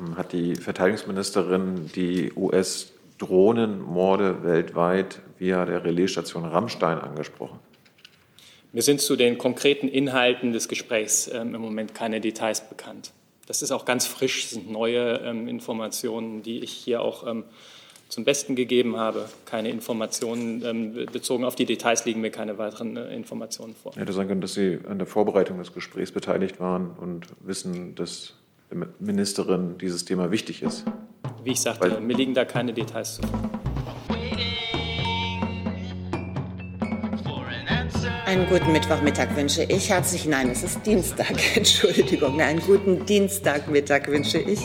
[0.00, 7.58] ähm, hat die Verteidigungsministerin die US-Drohnenmorde weltweit via der Relaisstation Rammstein angesprochen.
[8.72, 13.12] Mir sind zu den konkreten Inhalten des Gesprächs ähm, im Moment keine Details bekannt.
[13.46, 17.44] Das ist auch ganz frisch, sind neue ähm, Informationen, die ich hier auch ähm,
[18.08, 19.28] zum Besten gegeben habe.
[19.44, 23.92] Keine Informationen ähm, bezogen auf die Details liegen mir keine weiteren äh, Informationen vor.
[23.96, 28.34] Hätte sein können, dass Sie an der Vorbereitung des Gesprächs beteiligt waren und wissen, dass
[28.98, 30.84] Ministerin dieses Thema wichtig ist.
[31.42, 33.22] Wie ich sagte, Weil, mir liegen da keine Details zu.
[38.30, 39.90] Einen guten Mittwochmittag wünsche ich.
[39.90, 44.60] Herzlich, nein, es ist Dienstag, Entschuldigung, einen guten Dienstagmittag wünsche ich.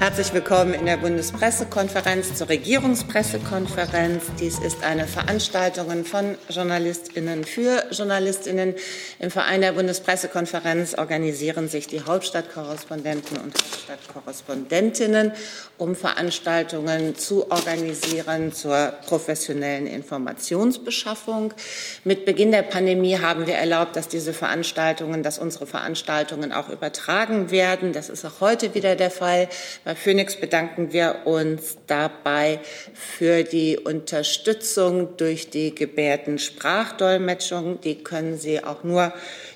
[0.00, 4.24] Herzlich willkommen in der Bundespressekonferenz zur Regierungspressekonferenz.
[4.40, 8.74] Dies ist eine Veranstaltung von JournalistInnen für JournalistInnen.
[9.20, 15.30] Im Verein der Bundespressekonferenz organisieren sich die Hauptstadtkorrespondenten und Hauptstadtkorrespondentinnen,
[15.78, 21.54] um Veranstaltungen zu organisieren zur professionellen Informationsbeschaffung.
[22.02, 26.70] Mit Beginn der Pandemie Pandemie haben wir erlaubt, dass diese Veranstaltungen, dass unsere Veranstaltungen auch
[26.70, 27.92] übertragen werden.
[27.92, 29.50] Das ist auch heute wieder der Fall.
[29.84, 32.60] Bei Phoenix bedanken wir uns dabei
[32.94, 37.82] für die Unterstützung durch die Gebärdensprachdolmetschung.
[37.82, 39.12] Die können Sie auch nur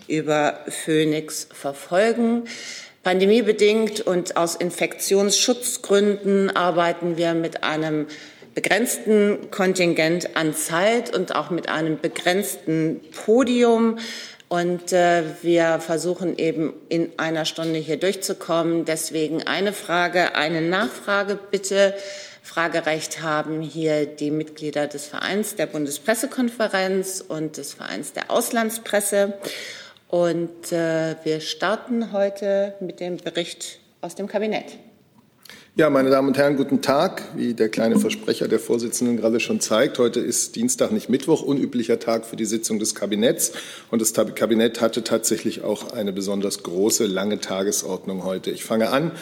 [0.08, 2.44] über Phoenix verfolgen.
[3.02, 8.08] Pandemiebedingt und aus Infektionsschutzgründen arbeiten wir mit einem
[8.60, 14.00] begrenzten Kontingent an Zeit und auch mit einem begrenzten Podium.
[14.48, 18.84] Und äh, wir versuchen eben in einer Stunde hier durchzukommen.
[18.84, 21.94] Deswegen eine Frage, eine Nachfrage bitte.
[22.42, 29.34] Fragerecht haben hier die Mitglieder des Vereins der Bundespressekonferenz und des Vereins der Auslandspresse.
[30.08, 34.78] Und äh, wir starten heute mit dem Bericht aus dem Kabinett.
[35.78, 37.22] Ja, meine Damen und Herren, guten Tag.
[37.36, 42.00] Wie der kleine Versprecher der Vorsitzenden gerade schon zeigt, heute ist Dienstag, nicht Mittwoch, unüblicher
[42.00, 43.52] Tag für die Sitzung des Kabinetts.
[43.92, 48.50] Und das Kabinett hatte tatsächlich auch eine besonders große, lange Tagesordnung heute.
[48.50, 49.12] Ich fange an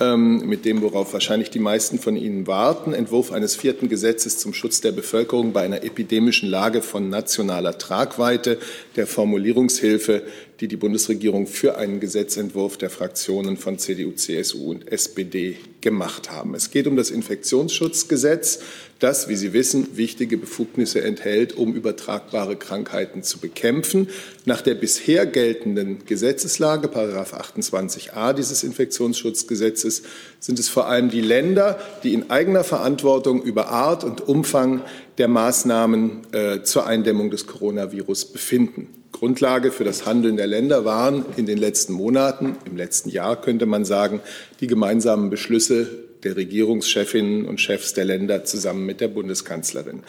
[0.00, 2.92] ähm, mit dem, worauf wahrscheinlich die meisten von Ihnen warten.
[2.92, 8.58] Entwurf eines vierten Gesetzes zum Schutz der Bevölkerung bei einer epidemischen Lage von nationaler Tragweite,
[8.96, 10.24] der Formulierungshilfe
[10.60, 16.54] die die Bundesregierung für einen Gesetzentwurf der Fraktionen von CDU, CSU und SPD gemacht haben.
[16.54, 18.60] Es geht um das Infektionsschutzgesetz,
[19.00, 24.08] das, wie Sie wissen, wichtige Befugnisse enthält, um übertragbare Krankheiten zu bekämpfen.
[24.44, 30.02] Nach der bisher geltenden Gesetzeslage, Paragraph 28a dieses Infektionsschutzgesetzes,
[30.38, 34.82] sind es vor allem die Länder, die in eigener Verantwortung über Art und Umfang
[35.18, 39.01] der Maßnahmen äh, zur Eindämmung des Coronavirus befinden.
[39.22, 43.66] Grundlage für das Handeln der Länder waren in den letzten Monaten, im letzten Jahr könnte
[43.66, 44.18] man sagen,
[44.58, 45.86] die gemeinsamen Beschlüsse
[46.24, 50.02] der Regierungschefinnen und Chefs der Länder zusammen mit der Bundeskanzlerin.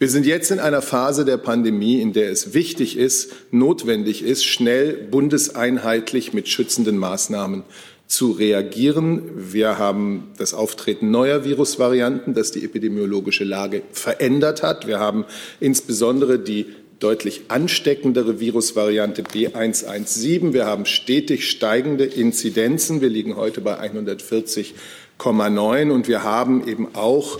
[0.00, 4.44] Wir sind jetzt in einer Phase der Pandemie, in der es wichtig ist, notwendig ist,
[4.44, 7.62] schnell bundeseinheitlich mit schützenden Maßnahmen
[8.08, 9.52] zu reagieren.
[9.52, 14.88] Wir haben das Auftreten neuer Virusvarianten, das die epidemiologische Lage verändert hat.
[14.88, 15.24] Wir haben
[15.60, 16.66] insbesondere die
[16.98, 20.52] deutlich ansteckendere Virusvariante B117.
[20.52, 23.00] Wir haben stetig steigende Inzidenzen.
[23.00, 27.38] Wir liegen heute bei 140,9 und wir haben eben auch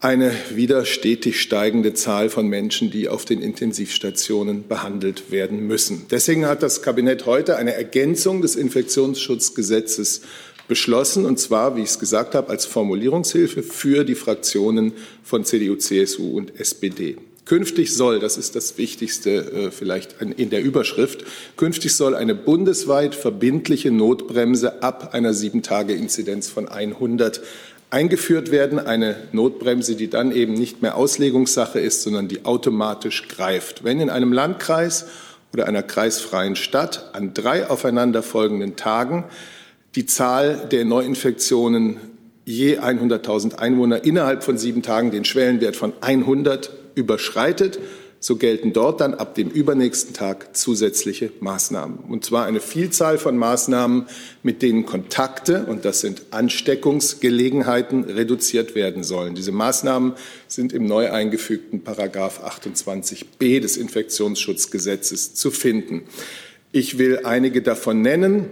[0.00, 6.06] eine wieder stetig steigende Zahl von Menschen, die auf den Intensivstationen behandelt werden müssen.
[6.10, 10.22] Deswegen hat das Kabinett heute eine Ergänzung des Infektionsschutzgesetzes
[10.68, 14.92] beschlossen, und zwar, wie ich es gesagt habe, als Formulierungshilfe für die Fraktionen
[15.24, 17.16] von CDU, CSU und SPD.
[17.48, 21.24] Künftig soll, das ist das Wichtigste äh, vielleicht in der Überschrift,
[21.56, 27.40] künftig soll eine bundesweit verbindliche Notbremse ab einer Sieben-Tage-Inzidenz von 100
[27.88, 28.78] eingeführt werden.
[28.78, 33.82] Eine Notbremse, die dann eben nicht mehr Auslegungssache ist, sondern die automatisch greift.
[33.82, 35.06] Wenn in einem Landkreis
[35.54, 39.24] oder einer kreisfreien Stadt an drei aufeinanderfolgenden Tagen
[39.94, 41.96] die Zahl der Neuinfektionen
[42.44, 47.78] je 100.000 Einwohner innerhalb von sieben Tagen den Schwellenwert von 100 überschreitet,
[48.20, 51.98] so gelten dort dann ab dem übernächsten Tag zusätzliche Maßnahmen.
[51.98, 54.08] Und zwar eine Vielzahl von Maßnahmen,
[54.42, 59.36] mit denen Kontakte, und das sind Ansteckungsgelegenheiten, reduziert werden sollen.
[59.36, 60.14] Diese Maßnahmen
[60.48, 66.02] sind im neu eingefügten Paragraph 28b des Infektionsschutzgesetzes zu finden.
[66.72, 68.46] Ich will einige davon nennen.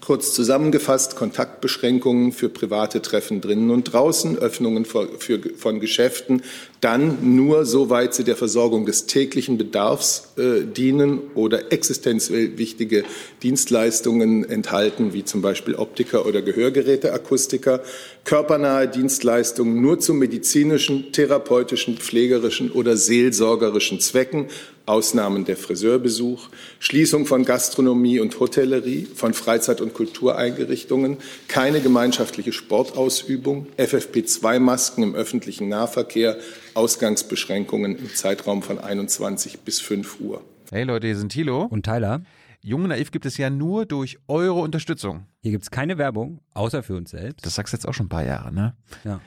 [0.00, 6.42] Kurz zusammengefasst, Kontaktbeschränkungen für private Treffen drinnen und draußen, Öffnungen von Geschäften,
[6.80, 13.04] dann nur soweit sie der Versorgung des täglichen Bedarfs äh, dienen oder existenziell wichtige
[13.42, 17.82] Dienstleistungen enthalten, wie zum Beispiel Optiker oder Gehörgeräteakustiker,
[18.24, 24.46] körpernahe Dienstleistungen nur zu medizinischen, therapeutischen, pflegerischen oder seelsorgerischen Zwecken,
[24.86, 26.48] Ausnahmen der Friseurbesuch,
[26.80, 35.68] Schließung von Gastronomie und Hotellerie, von Freizeit- und Kultureinrichtungen, keine gemeinschaftliche Sportausübung, FFP2-Masken im öffentlichen
[35.68, 36.38] Nahverkehr,
[36.74, 40.42] Ausgangsbeschränkungen im Zeitraum von 21 bis 5 Uhr.
[40.70, 42.22] Hey Leute, hier sind Thilo und Tyler.
[42.62, 45.26] Jung Naiv gibt es ja nur durch eure Unterstützung.
[45.40, 47.44] Hier gibt es keine Werbung, außer für uns selbst.
[47.46, 48.76] Das sagst du jetzt auch schon ein paar Jahre, ne?
[49.04, 49.20] Ja.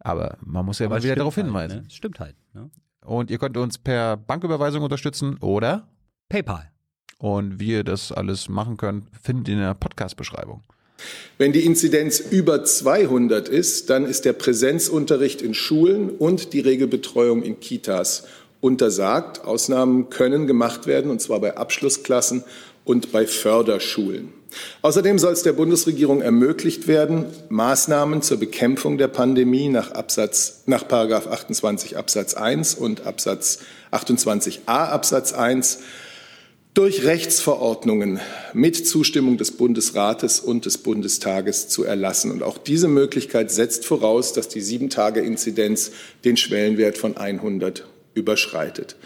[0.00, 1.82] Aber man muss ja Aber mal wieder darauf halt, hinweisen.
[1.82, 1.90] Ne?
[1.90, 2.36] Stimmt halt.
[2.52, 2.70] Ne?
[3.04, 5.88] Und ihr könnt uns per Banküberweisung unterstützen oder
[6.28, 6.70] PayPal.
[7.18, 10.62] Und wie ihr das alles machen könnt, findet ihr in der Podcast-Beschreibung.
[11.36, 17.42] Wenn die Inzidenz über 200 ist, dann ist der Präsenzunterricht in Schulen und die Regelbetreuung
[17.42, 18.24] in Kitas
[18.60, 19.44] untersagt.
[19.44, 22.44] Ausnahmen können gemacht werden, und zwar bei Abschlussklassen
[22.84, 24.32] und bei Förderschulen.
[24.82, 30.86] Außerdem soll es der Bundesregierung ermöglicht werden, Maßnahmen zur Bekämpfung der Pandemie nach Absatz, nach
[30.86, 33.58] Paragraph 28 Absatz 1 und Absatz
[33.90, 35.80] 28a Absatz 1
[36.74, 38.20] durch Rechtsverordnungen
[38.52, 42.32] mit Zustimmung des Bundesrates und des Bundestages zu erlassen.
[42.32, 45.92] Und auch diese Möglichkeit setzt voraus, dass die Sieben-Tage-Inzidenz
[46.24, 48.96] den Schwellenwert von 100 überschreitet.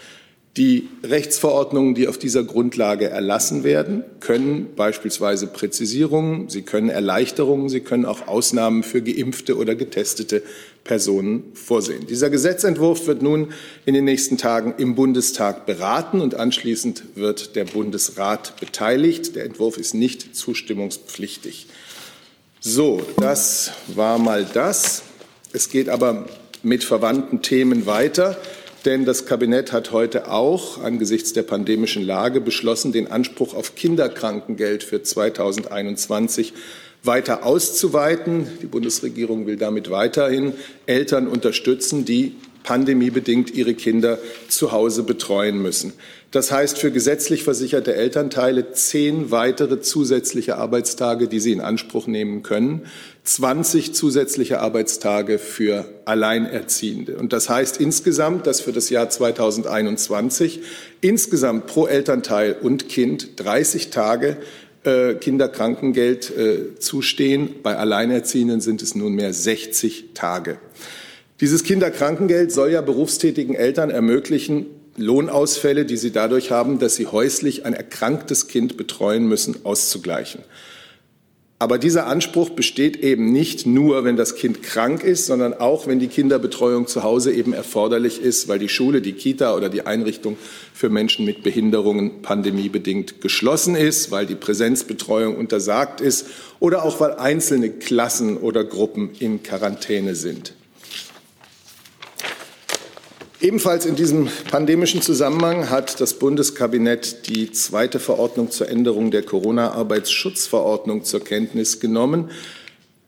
[0.57, 7.81] Die Rechtsverordnungen, die auf dieser Grundlage erlassen werden, können beispielsweise Präzisierungen, sie können Erleichterungen, sie
[7.81, 10.41] können auch Ausnahmen für geimpfte oder getestete
[10.83, 12.07] Personen vorsehen.
[12.07, 13.53] Dieser Gesetzentwurf wird nun
[13.85, 19.35] in den nächsten Tagen im Bundestag beraten und anschließend wird der Bundesrat beteiligt.
[19.35, 21.67] Der Entwurf ist nicht zustimmungspflichtig.
[22.59, 25.03] So, das war mal das.
[25.53, 26.25] Es geht aber
[26.63, 28.37] mit verwandten Themen weiter.
[28.85, 34.83] Denn das Kabinett hat heute auch angesichts der pandemischen Lage beschlossen, den Anspruch auf Kinderkrankengeld
[34.83, 36.53] für 2021
[37.03, 38.47] weiter auszuweiten.
[38.61, 40.53] Die Bundesregierung will damit weiterhin
[40.85, 45.93] Eltern unterstützen, die pandemiebedingt ihre Kinder zu Hause betreuen müssen.
[46.31, 52.43] Das heißt für gesetzlich versicherte Elternteile zehn weitere zusätzliche Arbeitstage, die sie in Anspruch nehmen
[52.43, 52.83] können,
[53.23, 57.17] 20 zusätzliche Arbeitstage für Alleinerziehende.
[57.17, 60.61] Und das heißt insgesamt, dass für das Jahr 2021
[61.01, 64.37] insgesamt pro Elternteil und Kind 30 Tage
[65.15, 67.55] Kinderkrankengeld äh, zustehen.
[67.63, 70.57] Bei Alleinerziehenden sind es nunmehr 60 Tage.
[71.41, 74.65] Dieses Kinderkrankengeld soll ja berufstätigen Eltern ermöglichen,
[74.97, 80.41] Lohnausfälle, die sie dadurch haben, dass sie häuslich ein erkranktes Kind betreuen müssen, auszugleichen.
[81.61, 85.99] Aber dieser Anspruch besteht eben nicht nur, wenn das Kind krank ist, sondern auch, wenn
[85.99, 90.37] die Kinderbetreuung zu Hause eben erforderlich ist, weil die Schule, die Kita oder die Einrichtung
[90.73, 96.27] für Menschen mit Behinderungen pandemiebedingt geschlossen ist, weil die Präsenzbetreuung untersagt ist
[96.61, 100.53] oder auch weil einzelne Klassen oder Gruppen in Quarantäne sind.
[103.41, 111.05] Ebenfalls in diesem pandemischen Zusammenhang hat das Bundeskabinett die zweite Verordnung zur Änderung der Corona-Arbeitsschutzverordnung
[111.05, 112.31] zur Kenntnis genommen.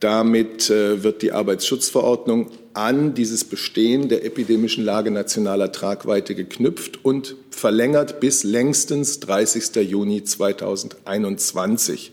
[0.00, 7.36] Damit äh, wird die Arbeitsschutzverordnung an dieses Bestehen der epidemischen Lage nationaler Tragweite geknüpft und
[7.50, 9.76] verlängert bis längstens 30.
[9.86, 12.10] Juni 2021.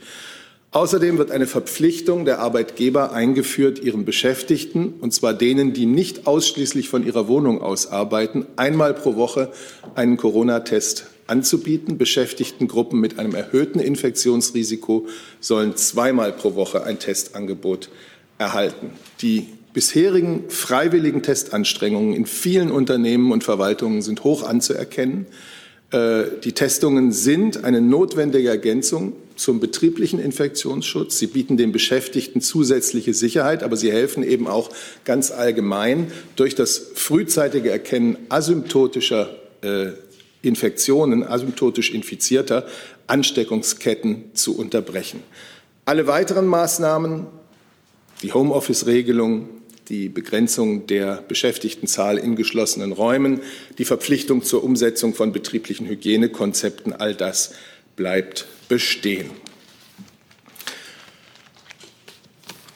[0.72, 6.90] Außerdem wird eine Verpflichtung der Arbeitgeber eingeführt, ihren Beschäftigten, und zwar denen, die nicht ausschließlich
[6.90, 9.52] von ihrer Wohnung aus arbeiten, einmal pro Woche
[9.96, 11.98] einen Corona-Test anzubieten.
[11.98, 15.08] Beschäftigtengruppen mit einem erhöhten Infektionsrisiko
[15.40, 17.90] sollen zweimal pro Woche ein Testangebot
[18.38, 18.92] erhalten.
[19.22, 25.26] Die bisherigen freiwilligen Testanstrengungen in vielen Unternehmen und Verwaltungen sind hoch anzuerkennen.
[25.92, 31.18] Äh, die Testungen sind eine notwendige Ergänzung zum betrieblichen Infektionsschutz.
[31.18, 34.70] Sie bieten den Beschäftigten zusätzliche Sicherheit, aber sie helfen eben auch
[35.06, 39.92] ganz allgemein durch das frühzeitige Erkennen asymptotischer äh,
[40.42, 42.68] Infektionen, asymptotisch infizierter
[43.08, 45.24] Ansteckungsketten zu unterbrechen.
[45.86, 47.26] Alle weiteren Maßnahmen,
[48.22, 49.50] die Homeoffice-Regelung,
[49.88, 53.42] die Begrenzung der Beschäftigtenzahl in geschlossenen Räumen,
[53.78, 57.54] die Verpflichtung zur Umsetzung von betrieblichen Hygienekonzepten, all das
[58.00, 59.30] bleibt bestehen.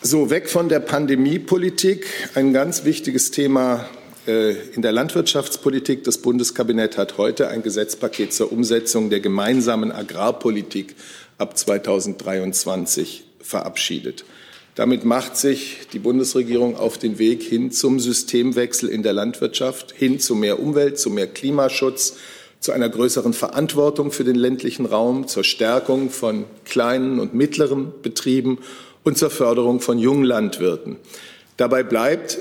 [0.02, 2.06] So, weg von der Pandemiepolitik.
[2.36, 3.88] Ein ganz wichtiges Thema
[4.28, 6.04] äh, in der Landwirtschaftspolitik.
[6.04, 10.96] Das Bundeskabinett hat heute ein Gesetzpaket zur Umsetzung der gemeinsamen Agrarpolitik
[11.38, 14.26] ab 2023 verabschiedet.
[14.76, 20.20] Damit macht sich die Bundesregierung auf den Weg hin zum Systemwechsel in der Landwirtschaft, hin
[20.20, 22.18] zu mehr Umwelt, zu mehr Klimaschutz,
[22.64, 28.58] zu einer größeren Verantwortung für den ländlichen Raum, zur Stärkung von kleinen und mittleren Betrieben
[29.04, 30.96] und zur Förderung von jungen Landwirten.
[31.58, 32.40] Dabei bleibt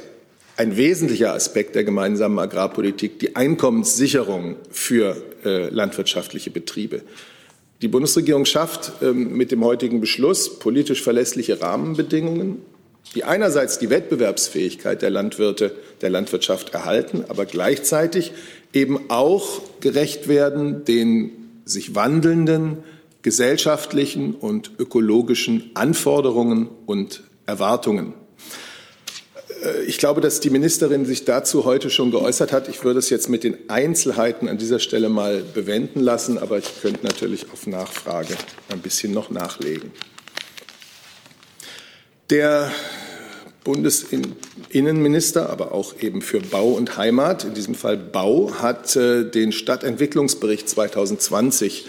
[0.57, 7.03] ein wesentlicher Aspekt der gemeinsamen Agrarpolitik die Einkommenssicherung für äh, landwirtschaftliche Betriebe.
[7.81, 12.59] Die Bundesregierung schafft ähm, mit dem heutigen Beschluss politisch verlässliche Rahmenbedingungen,
[13.15, 18.33] die einerseits die Wettbewerbsfähigkeit der Landwirte, der Landwirtschaft erhalten, aber gleichzeitig
[18.73, 21.31] eben auch gerecht werden den
[21.65, 22.79] sich wandelnden
[23.23, 28.15] gesellschaftlichen und ökologischen Anforderungen und Erwartungen.
[29.63, 32.69] Äh, ich glaube, dass die Ministerin sich dazu heute schon geäußert hat.
[32.69, 36.83] Ich würde es jetzt mit den Einzelheiten an dieser Stelle mal bewenden lassen, aber ich
[36.83, 38.35] könnte natürlich auf Nachfrage
[38.71, 39.93] ein bisschen noch nachlegen.
[42.33, 42.73] Der
[43.63, 49.53] Bundesinnenminister, aber auch eben für Bau und Heimat, in diesem Fall Bau, hat äh, den
[49.53, 51.85] Stadtentwicklungsbericht 2020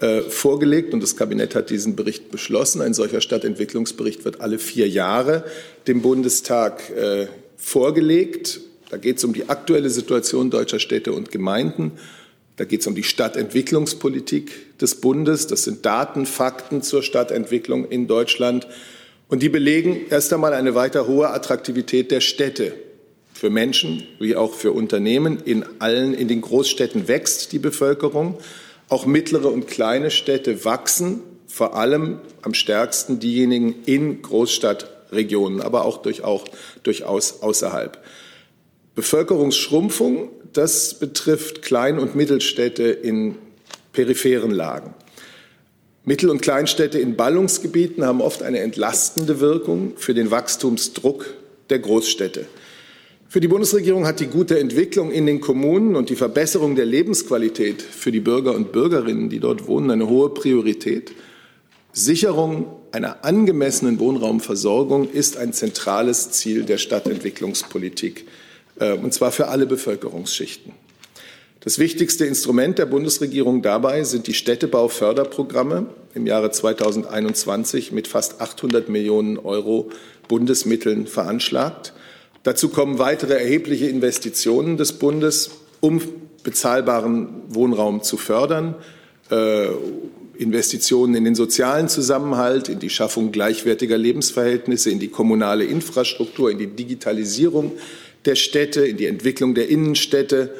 [0.00, 2.82] äh, vorgelegt und das Kabinett hat diesen Bericht beschlossen.
[2.82, 5.44] Ein solcher Stadtentwicklungsbericht wird alle vier Jahre
[5.86, 8.62] dem Bundestag äh, vorgelegt.
[8.90, 11.92] Da geht es um die aktuelle Situation deutscher Städte und Gemeinden.
[12.56, 15.46] Da geht es um die Stadtentwicklungspolitik des Bundes.
[15.46, 18.66] Das sind Daten, Fakten zur Stadtentwicklung in Deutschland.
[19.28, 22.74] Und die belegen erst einmal eine weiter hohe Attraktivität der Städte.
[23.32, 25.40] Für Menschen wie auch für Unternehmen.
[25.44, 28.38] In allen, in den Großstädten wächst die Bevölkerung.
[28.88, 36.02] Auch mittlere und kleine Städte wachsen, vor allem am stärksten diejenigen in Großstadtregionen, aber auch
[36.82, 37.98] durchaus außerhalb.
[38.94, 43.36] Bevölkerungsschrumpfung, das betrifft Klein- und Mittelstädte in
[43.92, 44.94] peripheren Lagen.
[46.06, 51.26] Mittel- und Kleinstädte in Ballungsgebieten haben oft eine entlastende Wirkung für den Wachstumsdruck
[51.70, 52.44] der Großstädte.
[53.26, 57.80] Für die Bundesregierung hat die gute Entwicklung in den Kommunen und die Verbesserung der Lebensqualität
[57.80, 61.12] für die Bürger und Bürgerinnen, die dort wohnen, eine hohe Priorität.
[61.92, 68.26] Sicherung einer angemessenen Wohnraumversorgung ist ein zentrales Ziel der Stadtentwicklungspolitik,
[68.78, 70.83] äh, und zwar für alle Bevölkerungsschichten.
[71.64, 78.90] Das wichtigste Instrument der Bundesregierung dabei sind die Städtebauförderprogramme im Jahre 2021 mit fast 800
[78.90, 79.88] Millionen Euro
[80.28, 81.94] Bundesmitteln veranschlagt.
[82.42, 86.02] Dazu kommen weitere erhebliche Investitionen des Bundes, um
[86.42, 88.74] bezahlbaren Wohnraum zu fördern.
[89.30, 89.68] Äh,
[90.36, 96.58] Investitionen in den sozialen Zusammenhalt, in die Schaffung gleichwertiger Lebensverhältnisse, in die kommunale Infrastruktur, in
[96.58, 97.72] die Digitalisierung
[98.26, 100.50] der Städte, in die Entwicklung der Innenstädte,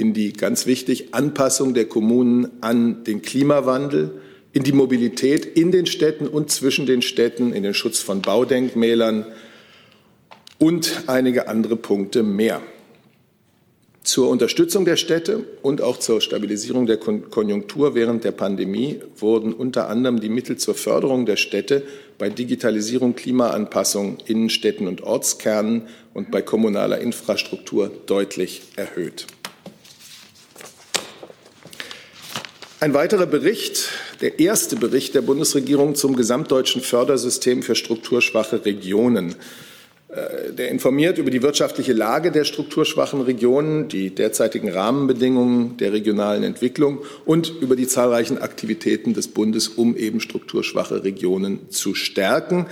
[0.00, 4.10] in die ganz wichtig Anpassung der Kommunen an den Klimawandel,
[4.52, 9.26] in die Mobilität in den Städten und zwischen den Städten, in den Schutz von Baudenkmälern,
[10.58, 12.60] und einige andere Punkte mehr.
[14.02, 19.88] Zur Unterstützung der Städte und auch zur Stabilisierung der Konjunktur während der Pandemie wurden unter
[19.88, 21.82] anderem die Mittel zur Förderung der Städte
[22.18, 25.82] bei Digitalisierung, Klimaanpassung, Innenstädten und Ortskernen
[26.14, 29.26] und bei kommunaler Infrastruktur deutlich erhöht.
[32.82, 33.90] Ein weiterer Bericht,
[34.22, 39.34] der erste Bericht der Bundesregierung zum gesamtdeutschen Fördersystem für strukturschwache Regionen.
[40.08, 46.42] Äh, der informiert über die wirtschaftliche Lage der strukturschwachen Regionen, die derzeitigen Rahmenbedingungen der regionalen
[46.42, 52.64] Entwicklung und über die zahlreichen Aktivitäten des Bundes, um eben strukturschwache Regionen zu stärken.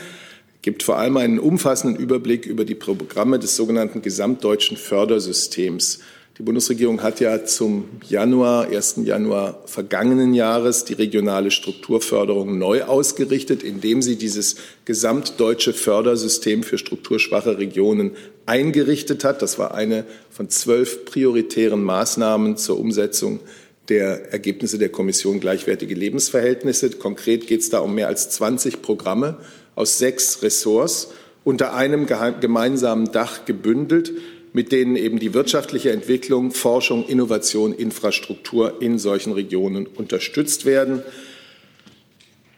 [0.62, 6.00] Gibt vor allem einen umfassenden Überblick über die Programme des sogenannten gesamtdeutschen Fördersystems
[6.38, 9.00] die Bundesregierung hat ja zum Januar, 1.
[9.02, 14.54] Januar vergangenen Jahres die regionale Strukturförderung neu ausgerichtet, indem sie dieses
[14.84, 18.12] gesamtdeutsche Fördersystem für strukturschwache Regionen
[18.46, 19.42] eingerichtet hat.
[19.42, 23.40] Das war eine von zwölf prioritären Maßnahmen zur Umsetzung
[23.88, 26.90] der Ergebnisse der Kommission Gleichwertige Lebensverhältnisse.
[26.90, 29.38] Konkret geht es da um mehr als 20 Programme
[29.74, 31.08] aus sechs Ressorts
[31.42, 34.12] unter einem gemeinsamen Dach gebündelt
[34.58, 41.04] mit denen eben die wirtschaftliche Entwicklung, Forschung, Innovation, Infrastruktur in solchen Regionen unterstützt werden.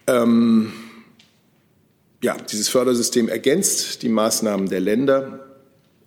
[0.07, 0.73] Ähm,
[2.23, 5.47] ja, dieses Fördersystem ergänzt die Maßnahmen der Länder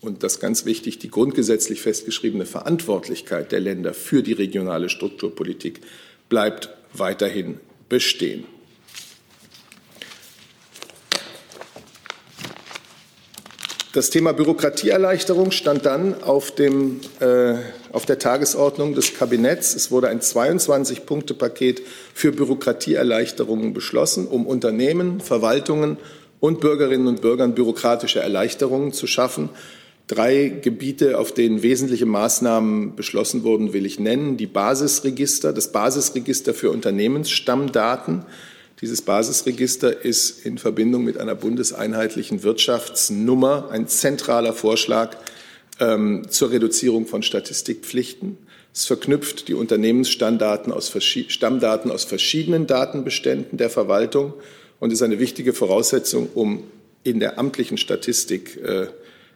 [0.01, 5.81] und das ganz wichtig, die grundgesetzlich festgeschriebene Verantwortlichkeit der Länder für die regionale Strukturpolitik
[6.27, 8.45] bleibt weiterhin bestehen.
[13.93, 17.53] Das Thema Bürokratieerleichterung stand dann auf, dem, äh,
[17.91, 19.75] auf der Tagesordnung des Kabinetts.
[19.75, 25.97] Es wurde ein 22-Punkte-Paket für Bürokratieerleichterungen beschlossen, um Unternehmen, Verwaltungen
[26.39, 29.49] und Bürgerinnen und Bürgern bürokratische Erleichterungen zu schaffen.
[30.07, 34.37] Drei Gebiete, auf denen wesentliche Maßnahmen beschlossen wurden, will ich nennen.
[34.37, 38.25] Die Basisregister, das Basisregister für Unternehmensstammdaten,
[38.81, 45.15] dieses Basisregister ist in Verbindung mit einer bundeseinheitlichen Wirtschaftsnummer ein zentraler Vorschlag
[45.79, 48.37] ähm, zur Reduzierung von Statistikpflichten.
[48.73, 50.91] Es verknüpft die Unternehmensstammdaten aus,
[51.27, 54.33] Stammdaten aus verschiedenen Datenbeständen der Verwaltung
[54.79, 56.63] und ist eine wichtige Voraussetzung, um
[57.03, 58.87] in der amtlichen Statistik äh,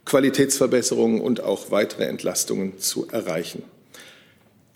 [0.05, 3.63] Qualitätsverbesserungen und auch weitere Entlastungen zu erreichen.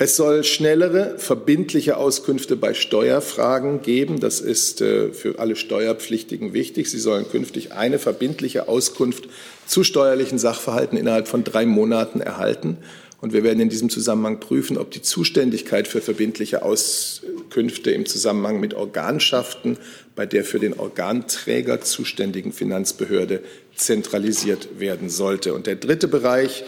[0.03, 4.19] Es soll schnellere, verbindliche Auskünfte bei Steuerfragen geben.
[4.19, 6.89] Das ist äh, für alle Steuerpflichtigen wichtig.
[6.89, 9.29] Sie sollen künftig eine verbindliche Auskunft
[9.67, 12.77] zu steuerlichen Sachverhalten innerhalb von drei Monaten erhalten.
[13.21, 18.59] Und wir werden in diesem Zusammenhang prüfen, ob die Zuständigkeit für verbindliche Auskünfte im Zusammenhang
[18.59, 19.77] mit Organschaften
[20.15, 23.43] bei der für den Organträger zuständigen Finanzbehörde
[23.75, 25.53] zentralisiert werden sollte.
[25.53, 26.63] Und der dritte Bereich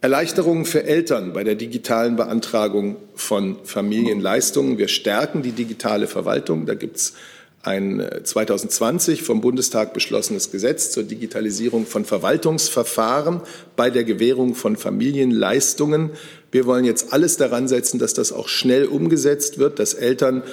[0.00, 4.78] Erleichterungen für Eltern bei der digitalen Beantragung von Familienleistungen.
[4.78, 6.66] Wir stärken die digitale Verwaltung.
[6.66, 7.14] Da gibt es
[7.62, 13.40] ein 2020 äh, vom Bundestag beschlossenes Gesetz zur Digitalisierung von Verwaltungsverfahren
[13.74, 16.10] bei der Gewährung von Familienleistungen.
[16.52, 20.44] Wir wollen jetzt alles daran setzen, dass das auch schnell umgesetzt wird, dass Eltern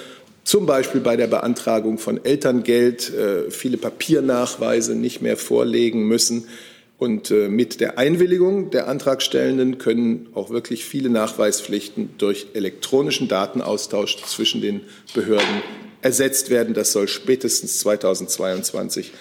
[0.44, 6.46] zum Beispiel bei der Beantragung von Elterngeld äh, viele Papiernachweise nicht mehr vorlegen müssen.
[6.98, 14.18] Und äh, mit der Einwilligung der Antragstellenden können auch wirklich viele Nachweispflichten durch elektronischen Datenaustausch
[14.24, 14.82] zwischen den
[15.14, 15.62] Behörden
[16.02, 16.74] ersetzt werden.
[16.74, 19.12] Das soll spätestens 2022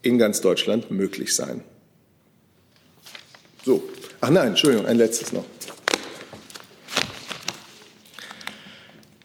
[0.00, 1.62] in ganz Deutschland möglich sein.
[3.64, 3.82] So,
[4.20, 5.44] ach nein, Entschuldigung, ein letztes noch.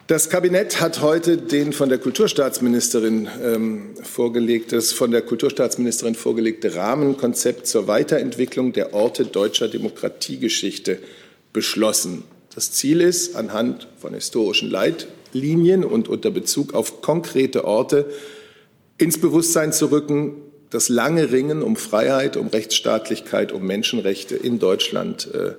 [0.10, 7.68] Das Kabinett hat heute den von der Kulturstaatsministerin ähm, vorgelegtes, von der Kulturstaatsministerin vorgelegte Rahmenkonzept
[7.68, 10.98] zur Weiterentwicklung der Orte deutscher Demokratiegeschichte
[11.54, 12.24] beschlossen.
[12.56, 18.08] Das Ziel ist, anhand von historischen Leitlinien und unter Bezug auf konkrete Orte
[18.98, 20.38] ins Bewusstsein zu rücken,
[20.72, 25.52] das lange Ringen um Freiheit, um Rechtsstaatlichkeit, um Menschenrechte in Deutschland äh,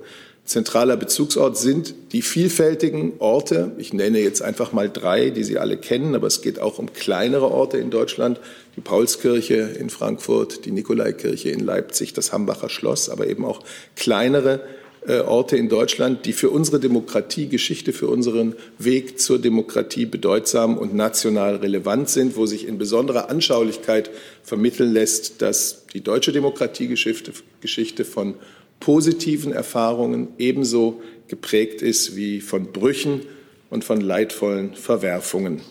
[0.45, 3.71] zentraler Bezugsort sind die vielfältigen Orte.
[3.77, 6.93] Ich nenne jetzt einfach mal drei, die Sie alle kennen, aber es geht auch um
[6.93, 8.39] kleinere Orte in Deutschland.
[8.75, 13.61] Die Paulskirche in Frankfurt, die Nikolaikirche in Leipzig, das Hambacher Schloss, aber eben auch
[13.95, 14.61] kleinere
[15.07, 20.93] äh, Orte in Deutschland, die für unsere Demokratiegeschichte, für unseren Weg zur Demokratie bedeutsam und
[20.93, 24.11] national relevant sind, wo sich in besonderer Anschaulichkeit
[24.43, 28.35] vermitteln lässt, dass die deutsche Demokratiegeschichte Geschichte von
[28.81, 33.21] positiven Erfahrungen ebenso geprägt ist wie von Brüchen
[33.69, 35.61] und von leidvollen Verwerfungen.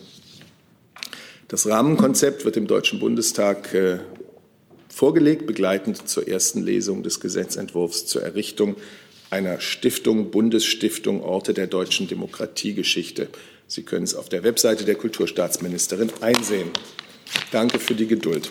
[1.47, 3.99] Das Rahmenkonzept wird im Deutschen Bundestag äh,
[4.89, 8.75] vorgelegt, begleitend zur ersten Lesung des Gesetzentwurfs zur Errichtung
[9.29, 13.27] einer Stiftung, Bundesstiftung Orte der deutschen Demokratiegeschichte.
[13.67, 16.69] Sie können es auf der Webseite der Kulturstaatsministerin einsehen.
[17.51, 18.49] Danke für die Geduld.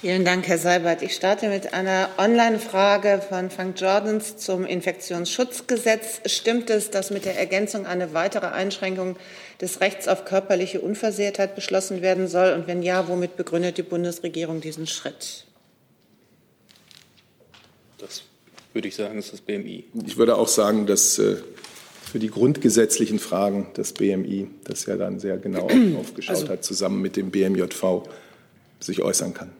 [0.00, 1.02] Vielen Dank, Herr Seibert.
[1.02, 6.20] Ich starte mit einer Online-Frage von Frank Jordans zum Infektionsschutzgesetz.
[6.26, 9.16] Stimmt es, dass mit der Ergänzung eine weitere Einschränkung
[9.60, 12.52] des Rechts auf körperliche Unversehrtheit beschlossen werden soll?
[12.52, 15.46] Und wenn ja, womit begründet die Bundesregierung diesen Schritt?
[17.98, 18.22] Das
[18.74, 19.82] würde ich sagen, ist das BMI.
[20.06, 21.38] Ich würde auch sagen, dass äh,
[22.04, 27.02] für die grundgesetzlichen Fragen das BMI, das ja dann sehr genau aufgeschaut also, hat, zusammen
[27.02, 28.04] mit dem BMJV
[28.78, 29.50] sich äußern kann.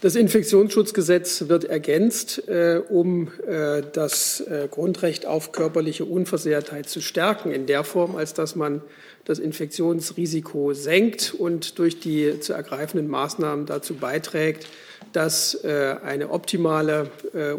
[0.00, 7.50] Das Infektionsschutzgesetz wird ergänzt, äh, um äh, das äh, Grundrecht auf körperliche Unversehrtheit zu stärken,
[7.50, 8.80] in der Form, als dass man
[9.24, 14.68] das Infektionsrisiko senkt und durch die zu ergreifenden Maßnahmen dazu beiträgt,
[15.12, 17.10] dass eine optimale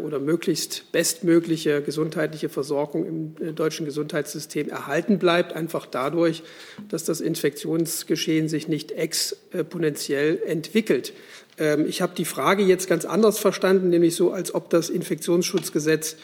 [0.04, 6.42] oder möglichst bestmögliche gesundheitliche Versorgung im deutschen Gesundheitssystem erhalten bleibt, einfach dadurch,
[6.88, 11.12] dass das Infektionsgeschehen sich nicht exponentiell entwickelt.
[11.60, 16.16] Ähm, ich habe die Frage jetzt ganz anders verstanden, nämlich so, als ob das Infektionsschutzgesetz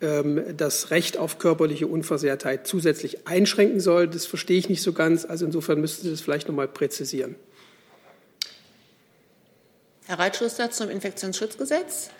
[0.00, 4.08] ähm, das Recht auf körperliche Unversehrtheit zusätzlich einschränken soll.
[4.08, 5.24] Das verstehe ich nicht so ganz.
[5.24, 7.34] Also insofern müssten Sie das vielleicht noch mal präzisieren.
[10.06, 12.10] Herr Reitschuster zum Infektionsschutzgesetz?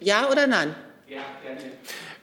[0.00, 0.74] Ja oder nein?
[1.06, 1.72] Ja, gerne.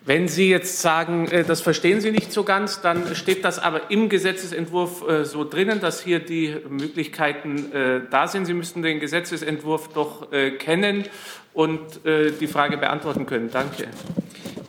[0.05, 3.89] Wenn Sie jetzt sagen, äh, das verstehen Sie nicht so ganz, dann steht das aber
[3.89, 8.45] im Gesetzesentwurf äh, so drinnen, dass hier die Möglichkeiten äh, da sind.
[8.45, 10.27] Sie müssten den Gesetzesentwurf doch
[10.59, 11.05] kennen
[11.53, 13.49] und die Frage beantworten können.
[13.51, 13.87] Danke.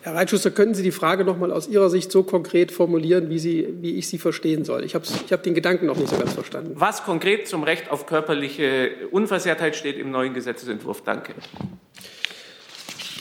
[0.02, 3.38] Herr Reitschuster, könnten Sie die Frage noch mal aus Ihrer Sicht so konkret formulieren, wie,
[3.38, 4.84] Sie, wie ich sie verstehen soll?
[4.84, 6.72] Ich habe ich hab den Gedanken noch nicht so ganz verstanden.
[6.74, 11.02] Was konkret zum Recht auf körperliche Unversehrtheit steht im neuen Gesetzesentwurf?
[11.02, 11.32] Danke.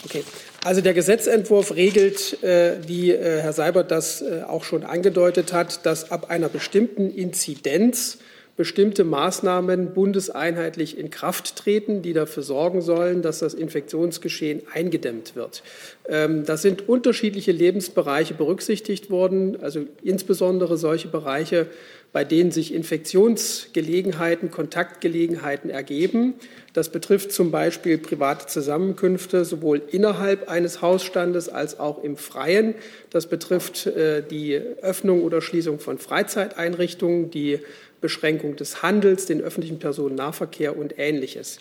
[0.04, 0.24] Okay.
[0.64, 5.86] Also der Gesetzentwurf regelt, äh, wie äh, Herr Seibert das äh, auch schon angedeutet hat,
[5.86, 8.20] dass ab einer bestimmten Inzidenz
[8.56, 15.64] bestimmte Maßnahmen bundeseinheitlich in Kraft treten, die dafür sorgen sollen, dass das Infektionsgeschehen eingedämmt wird.
[16.08, 21.68] Ähm, da sind unterschiedliche Lebensbereiche berücksichtigt worden, also insbesondere solche Bereiche,
[22.14, 26.36] bei denen sich Infektionsgelegenheiten, Kontaktgelegenheiten ergeben.
[26.74, 32.74] Das betrifft zum Beispiel private Zusammenkünfte sowohl innerhalb eines Hausstandes als auch im Freien.
[33.12, 37.60] Das betrifft äh, die Öffnung oder Schließung von Freizeiteinrichtungen, die
[38.02, 41.60] Beschränkung des Handels, den öffentlichen Personennahverkehr und Ähnliches.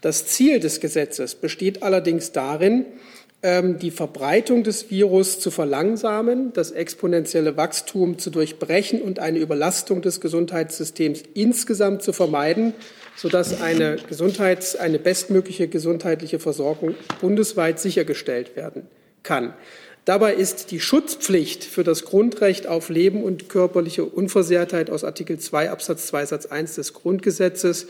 [0.00, 2.86] Das Ziel des Gesetzes besteht allerdings darin,
[3.42, 10.02] ähm, die Verbreitung des Virus zu verlangsamen, das exponentielle Wachstum zu durchbrechen und eine Überlastung
[10.02, 12.74] des Gesundheitssystems insgesamt zu vermeiden,
[13.16, 18.86] sodass eine, Gesundheits-, eine bestmögliche gesundheitliche Versorgung bundesweit sichergestellt werden
[19.22, 19.54] kann.
[20.04, 25.70] Dabei ist die Schutzpflicht für das Grundrecht auf Leben und körperliche Unversehrtheit aus Artikel 2
[25.70, 27.86] Absatz 2 Satz 1 des Grundgesetzes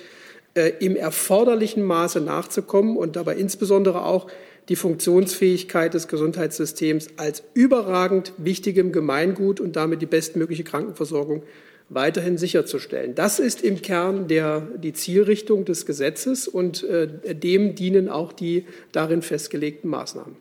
[0.55, 4.27] äh, im erforderlichen Maße nachzukommen und dabei insbesondere auch
[4.69, 11.43] die Funktionsfähigkeit des Gesundheitssystems als überragend wichtigem Gemeingut und damit die bestmögliche Krankenversorgung
[11.89, 13.15] weiterhin sicherzustellen.
[13.15, 18.65] Das ist im Kern der, die Zielrichtung des Gesetzes und äh, dem dienen auch die
[18.93, 20.37] darin festgelegten Maßnahmen.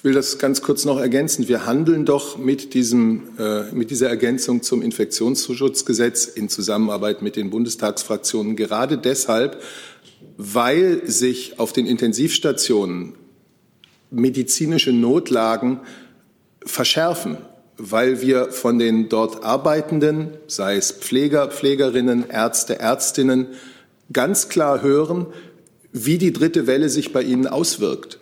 [0.00, 1.46] Ich will das ganz kurz noch ergänzen.
[1.46, 7.50] Wir handeln doch mit, diesem, äh, mit dieser Ergänzung zum Infektionsschutzgesetz in Zusammenarbeit mit den
[7.50, 9.62] Bundestagsfraktionen gerade deshalb,
[10.38, 13.12] weil sich auf den Intensivstationen
[14.10, 15.80] medizinische Notlagen
[16.64, 17.36] verschärfen,
[17.82, 23.48] weil wir von den dort Arbeitenden, sei es Pfleger, Pflegerinnen, Ärzte, Ärztinnen,
[24.12, 25.26] ganz klar hören,
[25.92, 28.20] wie die dritte Welle sich bei ihnen auswirkt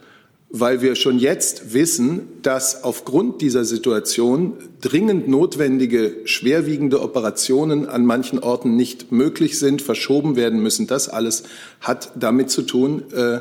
[0.51, 8.38] weil wir schon jetzt wissen, dass aufgrund dieser Situation dringend notwendige, schwerwiegende Operationen an manchen
[8.38, 10.87] Orten nicht möglich sind, verschoben werden müssen.
[10.87, 11.42] Das alles
[11.81, 13.40] hat damit zu tun, äh,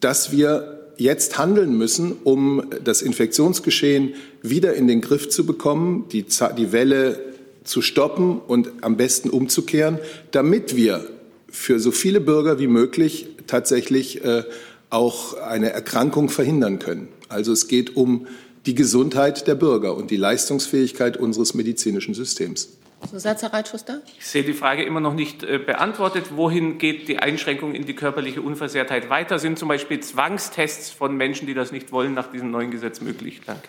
[0.00, 6.26] dass wir jetzt handeln müssen, um das Infektionsgeschehen wieder in den Griff zu bekommen, die,
[6.56, 7.20] die Welle
[7.64, 9.98] zu stoppen und am besten umzukehren,
[10.32, 11.06] damit wir
[11.50, 14.42] für so viele Bürger wie möglich tatsächlich äh,
[14.90, 17.08] auch eine Erkrankung verhindern können.
[17.28, 18.26] Also es geht um
[18.66, 22.68] die Gesundheit der Bürger und die Leistungsfähigkeit unseres medizinischen Systems.
[23.06, 24.02] Zusatz, Herr Reitschuster?
[24.18, 26.36] Ich sehe die Frage immer noch nicht äh, beantwortet.
[26.36, 29.38] Wohin geht die Einschränkung in die körperliche Unversehrtheit weiter?
[29.38, 33.40] Sind zum Beispiel Zwangstests von Menschen, die das nicht wollen, nach diesem neuen Gesetz möglich?
[33.46, 33.68] Danke.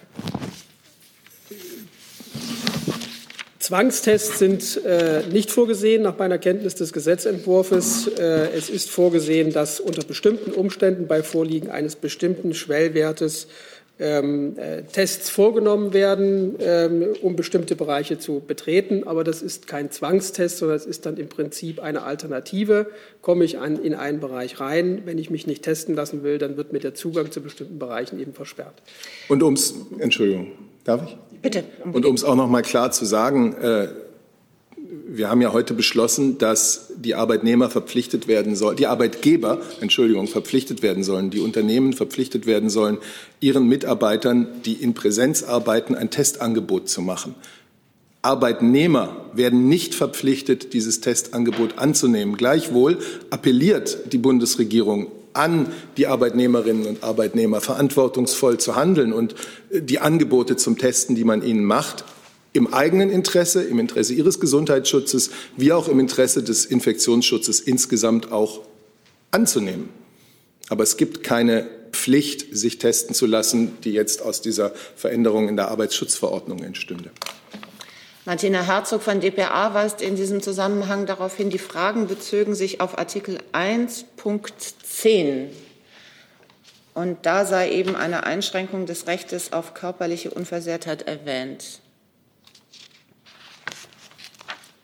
[3.69, 8.07] Zwangstests sind äh, nicht vorgesehen nach meiner Kenntnis des Gesetzentwurfs.
[8.07, 13.47] Äh, es ist vorgesehen, dass unter bestimmten Umständen bei Vorliegen eines bestimmten Schwellwertes
[13.99, 19.03] ähm, äh, Tests vorgenommen werden, ähm, um bestimmte Bereiche zu betreten.
[19.05, 22.87] Aber das ist kein Zwangstest, sondern es ist dann im Prinzip eine Alternative.
[23.21, 26.55] Komme ich an, in einen Bereich rein, wenn ich mich nicht testen lassen will, dann
[26.55, 28.81] wird mir der Zugang zu bestimmten Bereichen eben versperrt.
[29.27, 30.53] Und ums, Entschuldigung,
[30.85, 31.17] darf ich?
[31.41, 31.63] Bitte.
[31.91, 33.87] Und um es auch noch mal klar zu sagen, äh,
[35.11, 40.83] wir haben ja heute beschlossen, dass die Arbeitnehmer verpflichtet werden sollen, die Arbeitgeber, Entschuldigung, verpflichtet
[40.83, 42.99] werden sollen, die Unternehmen verpflichtet werden sollen,
[43.39, 47.33] ihren Mitarbeitern, die in Präsenz arbeiten, ein Testangebot zu machen.
[48.21, 52.37] Arbeitnehmer werden nicht verpflichtet, dieses Testangebot anzunehmen.
[52.37, 55.67] Gleichwohl appelliert die Bundesregierung an
[55.97, 59.35] die Arbeitnehmerinnen und Arbeitnehmer, verantwortungsvoll zu handeln und
[59.71, 62.03] die Angebote zum Testen, die man ihnen macht,
[62.53, 68.61] im eigenen Interesse, im Interesse ihres Gesundheitsschutzes, wie auch im Interesse des Infektionsschutzes insgesamt auch
[69.31, 69.89] anzunehmen.
[70.69, 75.55] Aber es gibt keine Pflicht, sich testen zu lassen, die jetzt aus dieser Veränderung in
[75.55, 77.11] der Arbeitsschutzverordnung entstünde.
[78.25, 82.97] Martina Herzog von dpa weist in diesem Zusammenhang darauf hin, die Fragen bezögen sich auf
[82.97, 85.47] Artikel 1.10.
[86.93, 91.79] Und da sei eben eine Einschränkung des Rechtes auf körperliche Unversehrtheit erwähnt.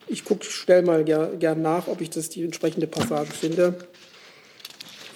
[0.08, 3.74] Ich gucke schnell mal ger gern nach, ob ich das die entsprechende Passage finde.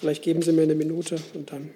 [0.00, 1.70] Vielleicht geben Sie mir eine Minute und dann.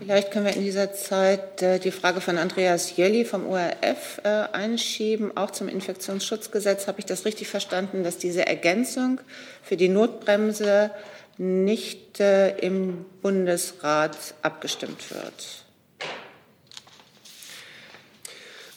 [0.00, 4.28] Vielleicht können wir in dieser Zeit äh, die Frage von Andreas Jölli vom ORF äh,
[4.52, 5.36] einschieben.
[5.36, 9.20] Auch zum Infektionsschutzgesetz habe ich das richtig verstanden, dass diese Ergänzung
[9.62, 10.90] für die Notbremse
[11.38, 15.62] nicht äh, im Bundesrat abgestimmt wird.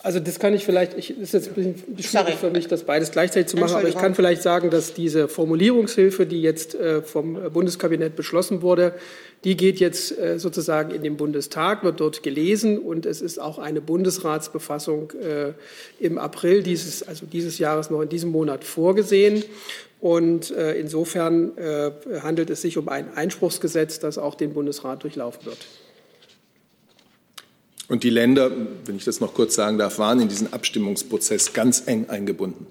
[0.05, 3.09] Also das kann ich vielleicht, ich, ist jetzt ein bisschen schwierig für mich, das beides
[3.09, 7.51] gleichzeitig zu machen, aber ich kann vielleicht sagen, dass diese Formulierungshilfe, die jetzt äh, vom
[7.51, 8.93] Bundeskabinett beschlossen wurde,
[9.45, 13.57] die geht jetzt äh, sozusagen in den Bundestag, wird dort gelesen und es ist auch
[13.57, 15.53] eine Bundesratsbefassung äh,
[15.99, 19.43] im April dieses, also dieses Jahres noch in diesem Monat vorgesehen.
[20.05, 21.53] Und insofern
[22.21, 25.57] handelt es sich um ein Einspruchsgesetz, das auch den Bundesrat durchlaufen wird.
[27.87, 28.51] Und die Länder,
[28.85, 32.67] wenn ich das noch kurz sagen darf, waren in diesen Abstimmungsprozess ganz eng eingebunden.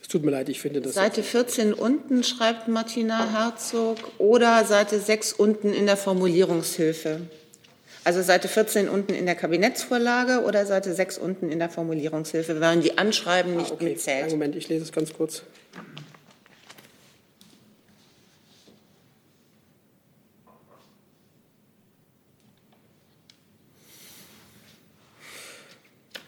[0.00, 0.94] Es tut mir leid, ich finde das.
[0.94, 7.20] Seite 14 unten schreibt Martina Herzog oder Seite 6 unten in der Formulierungshilfe.
[8.04, 12.80] Also Seite 14 unten in der Kabinettsvorlage oder Seite 6 unten in der Formulierungshilfe, weil
[12.80, 13.84] die Anschreiben nicht ah, okay.
[13.84, 14.30] mitzählt.
[14.30, 15.42] Moment, ich lese es ganz kurz.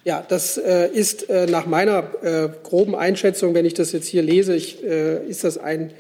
[0.07, 4.23] Ja, das äh, ist äh, nach meiner äh, groben Einschätzung, wenn ich das jetzt hier
[4.23, 5.93] lese, ich, äh, ist das ein,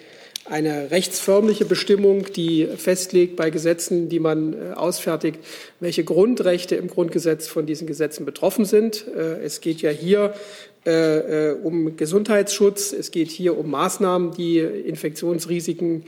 [0.48, 5.38] eine rechtsförmliche Bestimmung, die festlegt bei Gesetzen, die man äh, ausfertigt,
[5.80, 9.06] welche Grundrechte im Grundgesetz von diesen Gesetzen betroffen sind.
[9.08, 10.34] Äh, es geht ja hier
[11.64, 16.04] um Gesundheitsschutz, es geht hier um Maßnahmen, die Infektionsrisiken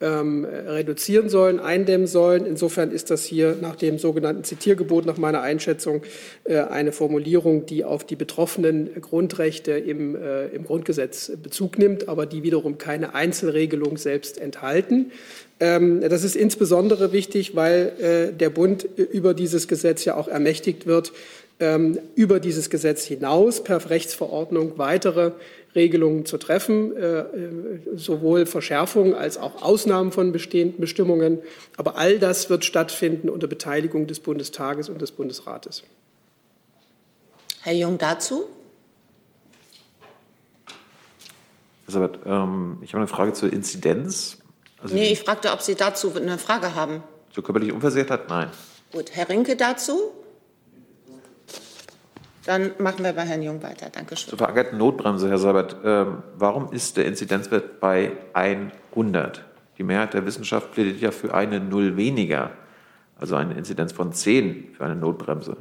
[0.00, 2.46] ähm, reduzieren sollen, eindämmen sollen.
[2.46, 6.02] Insofern ist das hier nach dem sogenannten Zitiergebot nach meiner Einschätzung
[6.44, 12.26] äh, eine Formulierung, die auf die betroffenen Grundrechte im, äh, im Grundgesetz Bezug nimmt, aber
[12.26, 15.12] die wiederum keine Einzelregelung selbst enthalten.
[15.60, 20.86] Ähm, das ist insbesondere wichtig, weil äh, der Bund über dieses Gesetz ja auch ermächtigt
[20.86, 21.12] wird,
[22.16, 25.32] über dieses Gesetz hinaus per Rechtsverordnung weitere
[25.74, 31.40] Regelungen zu treffen, äh, äh, sowohl Verschärfungen als auch Ausnahmen von bestehenden Bestimmungen.
[31.76, 35.82] Aber all das wird stattfinden unter Beteiligung des Bundestages und des Bundesrates.
[37.62, 38.44] Herr Jung dazu?
[41.86, 44.38] Elisabeth, ähm, ich habe eine Frage zur Inzidenz.
[44.82, 47.02] Also nee, ich fragte, ob Sie dazu eine Frage haben.
[47.32, 48.28] Zur körperlichen Unversehrtheit?
[48.28, 48.50] Nein.
[48.92, 50.12] Gut, Herr Rinke dazu?
[52.46, 53.88] Dann machen wir bei Herrn Jung weiter.
[53.90, 54.28] Dankeschön.
[54.28, 55.76] Zur verankerten Notbremse, Herr Seibert.
[55.84, 59.44] Ähm, warum ist der Inzidenzwert bei 100?
[59.78, 62.50] Die Mehrheit der Wissenschaft plädiert ja für eine Null weniger,
[63.18, 65.56] also eine Inzidenz von 10 für eine Notbremse.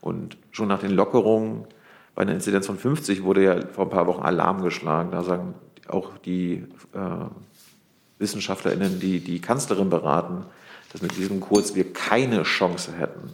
[0.00, 1.66] Und schon nach den Lockerungen
[2.14, 5.10] bei einer Inzidenz von 50 wurde ja vor ein paar Wochen Alarm geschlagen.
[5.10, 5.54] Da sagen
[5.88, 10.44] auch die äh, WissenschaftlerInnen, die die Kanzlerin beraten,
[10.92, 13.32] dass mit diesem Kurs wir keine Chance hätten,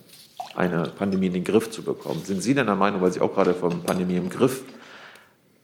[0.56, 2.22] eine Pandemie in den Griff zu bekommen.
[2.24, 4.62] Sind Sie denn der Meinung, weil Sie auch gerade von Pandemie im Griff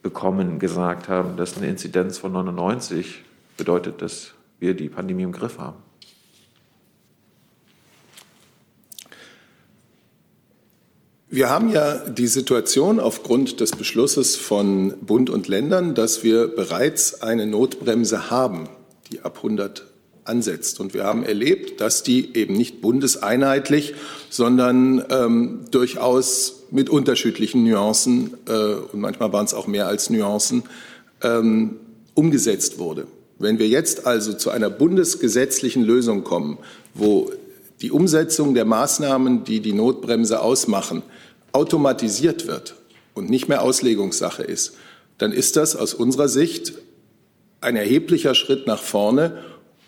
[0.03, 3.23] bekommen gesagt haben, dass eine Inzidenz von 99
[3.57, 5.79] bedeutet, dass wir die Pandemie im Griff haben?
[11.29, 17.23] Wir haben ja die Situation aufgrund des Beschlusses von Bund und Ländern, dass wir bereits
[17.23, 18.69] eine Notbremse haben,
[19.11, 19.92] die ab 100
[20.25, 20.81] ansetzt.
[20.81, 23.95] Und wir haben erlebt, dass die eben nicht bundeseinheitlich,
[24.31, 30.63] sondern ähm, durchaus mit unterschiedlichen Nuancen, äh, und manchmal waren es auch mehr als Nuancen,
[31.23, 31.77] ähm,
[32.15, 33.07] umgesetzt wurde.
[33.39, 36.59] Wenn wir jetzt also zu einer bundesgesetzlichen Lösung kommen,
[36.95, 37.31] wo
[37.81, 41.03] die Umsetzung der Maßnahmen, die die Notbremse ausmachen,
[41.51, 42.77] automatisiert wird
[43.15, 44.75] und nicht mehr Auslegungssache ist,
[45.19, 46.75] dann ist das aus unserer Sicht
[47.61, 49.39] ein erheblicher Schritt nach vorne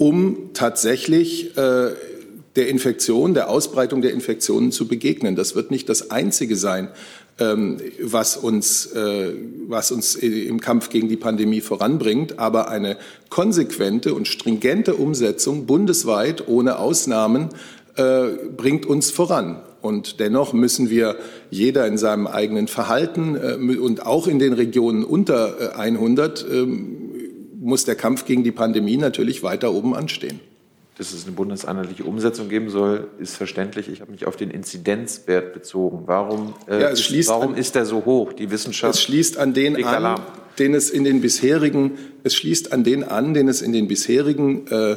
[0.04, 1.92] um tatsächlich äh,
[2.56, 5.34] der Infektion, der Ausbreitung der Infektionen zu begegnen.
[5.34, 6.88] Das wird nicht das Einzige sein,
[7.40, 9.32] ähm, was, uns, äh,
[9.66, 12.98] was uns im Kampf gegen die Pandemie voranbringt, aber eine
[13.30, 17.48] konsequente und stringente Umsetzung bundesweit ohne Ausnahmen
[17.96, 19.62] äh, bringt uns voran.
[19.80, 21.16] Und dennoch müssen wir
[21.50, 26.66] jeder in seinem eigenen Verhalten äh, und auch in den Regionen unter 100 äh,
[27.64, 30.40] muss der Kampf gegen die Pandemie natürlich weiter oben anstehen.
[30.98, 33.88] Dass es eine bundeseinheitliche Umsetzung geben soll, ist verständlich.
[33.88, 36.02] Ich habe mich auf den Inzidenzwert bezogen.
[36.06, 38.32] Warum, äh, ja, ist, warum an, ist der so hoch?
[38.32, 38.94] Die Wissenschaft.
[38.94, 40.20] Es schließt an den an,
[40.58, 44.68] den es in den bisherigen, es schließt an den an, den es in den bisherigen
[44.68, 44.96] äh,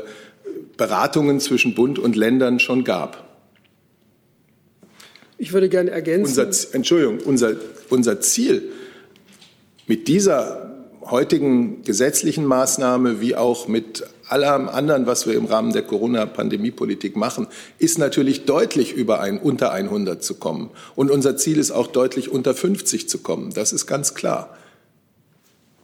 [0.76, 3.40] Beratungen zwischen Bund und Ländern schon gab.
[5.40, 6.40] Ich würde gerne ergänzen.
[6.40, 7.56] Unser, Entschuldigung, unser,
[7.90, 8.64] unser Ziel
[9.88, 10.77] mit dieser
[11.10, 17.48] heutigen gesetzlichen Maßnahme wie auch mit allem anderen, was wir im Rahmen der Corona-Pandemie-Politik machen,
[17.80, 20.70] ist natürlich deutlich über ein, unter 100 zu kommen.
[20.96, 23.54] Und unser Ziel ist auch deutlich unter 50 zu kommen.
[23.54, 24.58] Das ist ganz klar.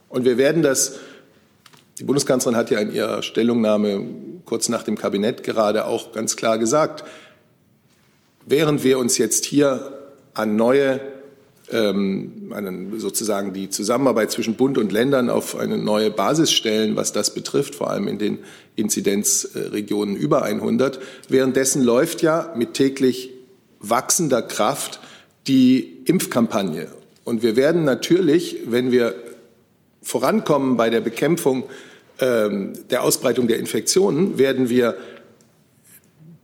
[0.08, 0.96] Und wir werden das,
[1.98, 4.04] die Bundeskanzlerin hat ja in ihrer Stellungnahme
[4.44, 7.04] kurz nach dem Kabinett gerade auch ganz klar gesagt,
[8.46, 9.98] während wir uns jetzt hier
[10.34, 11.00] an neue
[11.72, 17.32] einen, sozusagen die Zusammenarbeit zwischen Bund und Ländern auf eine neue Basis stellen, was das
[17.32, 18.38] betrifft, vor allem in den
[18.76, 21.00] Inzidenzregionen über 100.
[21.28, 23.30] Währenddessen läuft ja mit täglich
[23.80, 25.00] wachsender Kraft
[25.46, 26.88] die Impfkampagne.
[27.24, 29.14] Und wir werden natürlich, wenn wir
[30.02, 31.64] vorankommen bei der Bekämpfung
[32.20, 34.96] ähm, der Ausbreitung der Infektionen, werden wir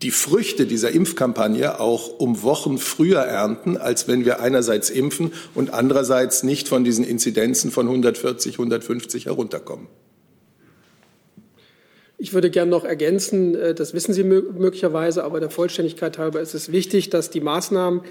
[0.03, 5.75] die Früchte dieser Impfkampagne auch um Wochen früher ernten, als wenn wir einerseits impfen und
[5.75, 9.89] andererseits nicht von diesen Inzidenzen von 140, 150 herunterkommen.
[12.22, 16.52] Ich würde gerne noch ergänzen, äh, das wissen Sie möglicherweise, aber der Vollständigkeit halber ist
[16.52, 18.02] es wichtig, dass die Maßnahmen,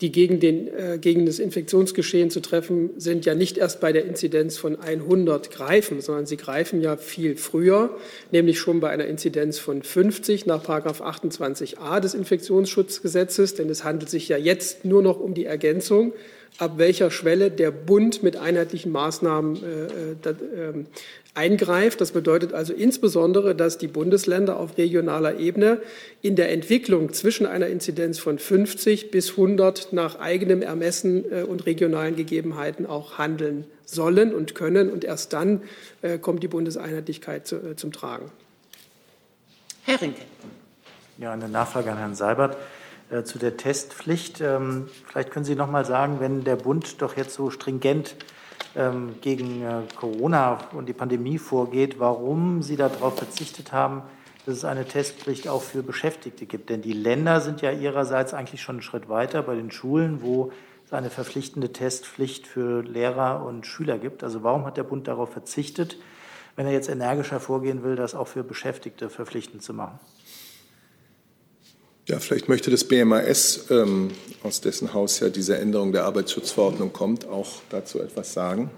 [0.00, 4.06] die gegen, den, äh, gegen das Infektionsgeschehen zu treffen sind, ja nicht erst bei der
[4.06, 7.90] Inzidenz von 100 greifen, sondern sie greifen ja viel früher,
[8.32, 14.30] nämlich schon bei einer Inzidenz von 50 nach 28a des Infektionsschutzgesetzes, denn es handelt sich
[14.30, 16.14] ja jetzt nur noch um die Ergänzung
[16.56, 20.84] ab welcher Schwelle der Bund mit einheitlichen Maßnahmen äh, äh,
[21.38, 22.00] eingreift.
[22.00, 25.80] Das bedeutet also insbesondere, dass die Bundesländer auf regionaler Ebene
[26.20, 31.64] in der Entwicklung zwischen einer Inzidenz von 50 bis 100 nach eigenem Ermessen äh, und
[31.64, 34.90] regionalen Gegebenheiten auch handeln sollen und können.
[34.90, 35.62] Und erst dann
[36.02, 38.32] äh, kommt die Bundeseinheitlichkeit äh, zum Tragen.
[39.84, 40.22] Herr Rinke.
[41.18, 42.56] Ja, eine Nachfrage an Herrn Seibert
[43.24, 44.42] zu der Testpflicht.
[44.42, 48.14] Ähm, vielleicht können Sie noch mal sagen, wenn der Bund doch jetzt so stringent
[48.76, 54.02] ähm, gegen äh, Corona und die Pandemie vorgeht, warum Sie darauf verzichtet haben,
[54.46, 56.70] dass es eine Testpflicht auch für Beschäftigte gibt.
[56.70, 60.52] Denn die Länder sind ja ihrerseits eigentlich schon einen Schritt weiter bei den Schulen, wo
[60.86, 64.24] es eine verpflichtende Testpflicht für Lehrer und Schüler gibt.
[64.24, 65.98] Also warum hat der Bund darauf verzichtet,
[66.56, 69.98] wenn er jetzt energischer vorgehen will, das auch für Beschäftigte verpflichtend zu machen?
[72.08, 74.10] Ja, vielleicht möchte das BMAS, ähm,
[74.42, 78.70] aus dessen Haus ja diese Änderung der Arbeitsschutzverordnung kommt, auch dazu etwas sagen.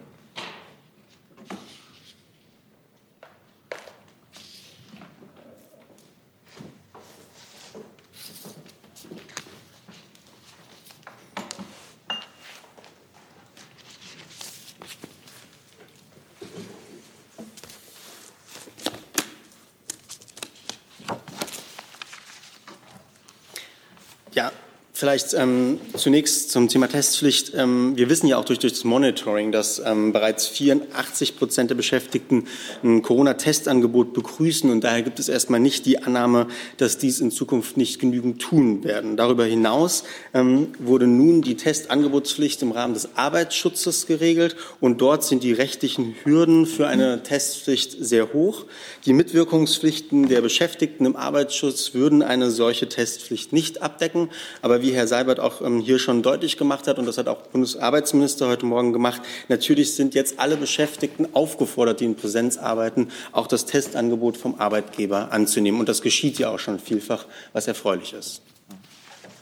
[25.01, 27.53] Vielleicht ähm, zunächst zum Thema Testpflicht.
[27.57, 31.75] Ähm, wir wissen ja auch durch, durch das Monitoring, dass ähm, bereits 84 Prozent der
[31.75, 32.45] Beschäftigten
[32.85, 34.71] ein Corona-Testangebot begrüßen.
[34.71, 38.85] Und daher gibt es erstmal nicht die Annahme, dass dies in Zukunft nicht genügend tun
[38.85, 39.17] werden.
[39.17, 44.55] Darüber hinaus ähm, wurde nun die Testangebotspflicht im Rahmen des Arbeitsschutzes geregelt.
[44.81, 48.67] Und dort sind die rechtlichen Hürden für eine Testpflicht sehr hoch.
[49.07, 54.29] Die Mitwirkungspflichten der Beschäftigten im Arbeitsschutz würden eine solche Testpflicht nicht abdecken.
[54.61, 57.29] Aber wie wie Herr Seibert auch ähm, hier schon deutlich gemacht hat, und das hat
[57.29, 63.09] auch Bundesarbeitsminister heute Morgen gemacht, natürlich sind jetzt alle Beschäftigten aufgefordert, die in Präsenz arbeiten,
[63.31, 65.79] auch das Testangebot vom Arbeitgeber anzunehmen.
[65.79, 68.43] Und das geschieht ja auch schon vielfach, was erfreulich ist.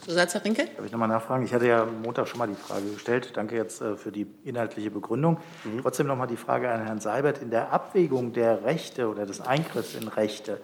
[0.05, 0.65] Zusatz, Herr Rinke?
[0.75, 1.43] Darf ich nochmal nachfragen?
[1.45, 3.31] Ich hatte ja Montag schon mal die Frage gestellt.
[3.33, 5.37] Danke jetzt äh, für die inhaltliche Begründung.
[5.63, 5.81] Mhm.
[5.81, 7.41] Trotzdem nochmal die Frage an Herrn Seibert.
[7.41, 10.61] In der Abwägung der Rechte oder des Eingriffs in Rechte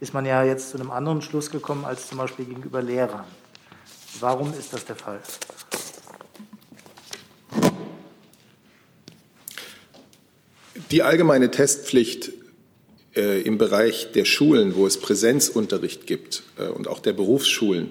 [0.00, 3.24] ist man ja jetzt zu einem anderen Schluss gekommen als zum Beispiel gegenüber Lehrern.
[4.20, 5.20] Warum ist das der Fall?
[10.90, 12.32] Die allgemeine Testpflicht
[13.16, 17.90] äh, im Bereich der Schulen, wo es Präsenzunterricht gibt äh, und auch der Berufsschulen,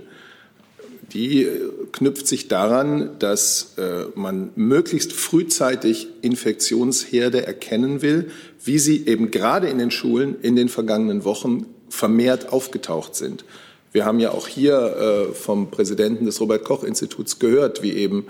[1.14, 8.32] die äh, knüpft sich daran, dass äh, man möglichst frühzeitig Infektionsherde erkennen will,
[8.64, 13.44] wie sie eben gerade in den Schulen in den vergangenen Wochen vermehrt aufgetaucht sind.
[13.92, 18.28] Wir haben ja auch hier äh, vom Präsidenten des Robert Koch Instituts gehört, wie eben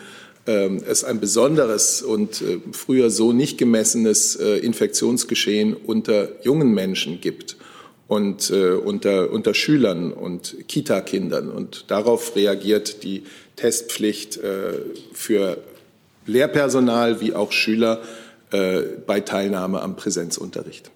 [0.48, 7.22] ähm, es ein besonderes und äh, früher so nicht gemessenes äh, Infektionsgeschehen unter jungen Menschen
[7.22, 7.58] gibt
[8.08, 11.50] und unter, unter Schülern und Kitakindern.
[11.50, 13.24] Und darauf reagiert die
[13.56, 14.38] Testpflicht
[15.14, 15.58] für
[16.26, 18.02] Lehrpersonal wie auch Schüler
[18.50, 20.92] bei Teilnahme am Präsenzunterricht.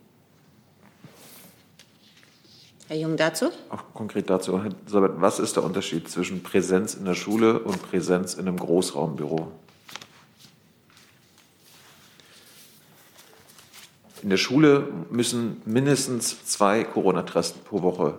[2.87, 3.49] Herr Jung dazu?
[3.69, 4.71] Auch konkret dazu, Herr
[5.21, 9.51] was ist der Unterschied zwischen Präsenz in der Schule und Präsenz in einem Großraumbüro?
[14.25, 18.15] in der Schule müssen mindestens zwei Corona-Tests pro Woche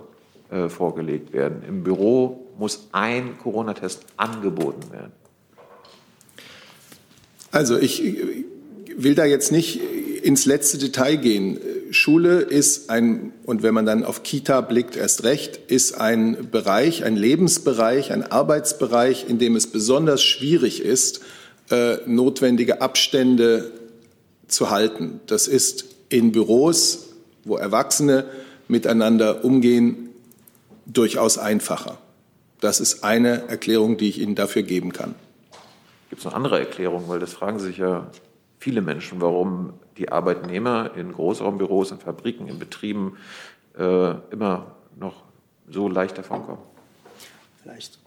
[0.53, 1.65] äh, vorgelegt werden.
[1.67, 5.11] Im Büro muss ein Corona-Test angeboten werden.
[7.51, 8.01] Also ich
[8.97, 9.81] will da jetzt nicht
[10.23, 11.59] ins letzte Detail gehen.
[11.93, 17.05] Schule ist ein, und wenn man dann auf Kita blickt, erst recht, ist ein Bereich,
[17.05, 21.21] ein Lebensbereich, ein Arbeitsbereich, in dem es besonders schwierig ist,
[21.71, 23.73] äh, notwendige Abstände
[24.49, 25.21] zu halten.
[25.27, 27.09] Das ist in Büros,
[27.45, 28.27] wo Erwachsene
[28.69, 30.11] miteinander umgehen,
[30.87, 31.99] durchaus einfacher.
[32.61, 35.15] Das ist eine Erklärung, die ich Ihnen dafür geben kann.
[36.11, 37.09] Gibt es noch andere Erklärungen?
[37.09, 38.11] Weil das fragen sich ja
[38.59, 43.17] viele Menschen, warum die Arbeitnehmer in Großraumbüros, in Fabriken, in Betrieben
[43.79, 45.23] äh, immer noch
[45.69, 46.63] so leicht davonkommen.
[47.63, 47.99] Vielleicht.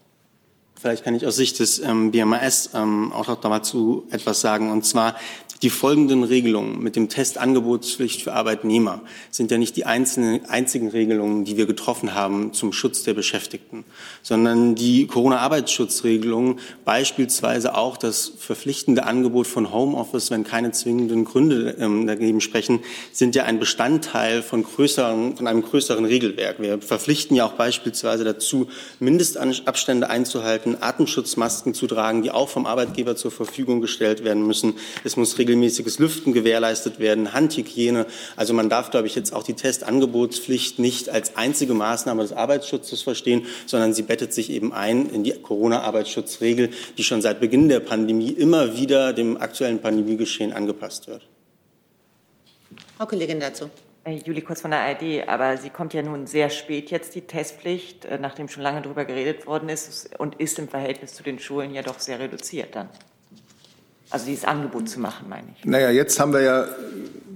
[0.80, 4.72] Vielleicht kann ich aus Sicht des ähm, BMAS ähm, auch noch dazu etwas sagen.
[4.72, 5.16] Und zwar
[5.62, 11.44] die folgenden Regelungen mit dem Testangebotspflicht für Arbeitnehmer sind ja nicht die einzelnen, einzigen Regelungen,
[11.44, 13.84] die wir getroffen haben zum Schutz der Beschäftigten,
[14.22, 22.08] sondern die Corona-Arbeitsschutzregelungen, beispielsweise auch das verpflichtende Angebot von Homeoffice, wenn keine zwingenden Gründe ähm,
[22.08, 22.80] dagegen sprechen,
[23.12, 26.62] sind ja ein Bestandteil von, größeren, von einem größeren Regelwerk.
[26.62, 28.68] Wir verpflichten ja auch beispielsweise dazu,
[29.00, 34.76] Mindestabstände einzuhalten, Atemschutzmasken zu tragen, die auch vom Arbeitgeber zur Verfügung gestellt werden müssen.
[35.04, 38.06] Es muss regelmäßiges Lüften gewährleistet werden, Handhygiene.
[38.36, 43.02] Also man darf, glaube ich, jetzt auch die Testangebotspflicht nicht als einzige Maßnahme des Arbeitsschutzes
[43.02, 47.80] verstehen, sondern sie bettet sich eben ein in die Corona-Arbeitsschutzregel, die schon seit Beginn der
[47.80, 51.28] Pandemie immer wieder dem aktuellen Pandemiegeschehen angepasst wird.
[52.98, 53.70] Frau Kollegin dazu.
[54.04, 57.22] Äh, Juli Kurz von der ARD, aber sie kommt ja nun sehr spät jetzt, die
[57.22, 61.40] Testpflicht, äh, nachdem schon lange darüber geredet worden ist und ist im Verhältnis zu den
[61.40, 62.90] Schulen ja doch sehr reduziert dann.
[64.10, 65.66] Also dieses Angebot zu machen, meine ich.
[65.66, 66.68] Naja, jetzt haben wir ja,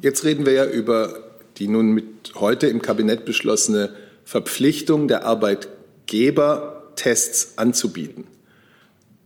[0.02, 1.20] jetzt reden wir ja über
[1.58, 2.06] die nun mit
[2.36, 3.92] heute im Kabinett beschlossene
[4.26, 8.26] Verpflichtung der Arbeitgeber, Tests anzubieten.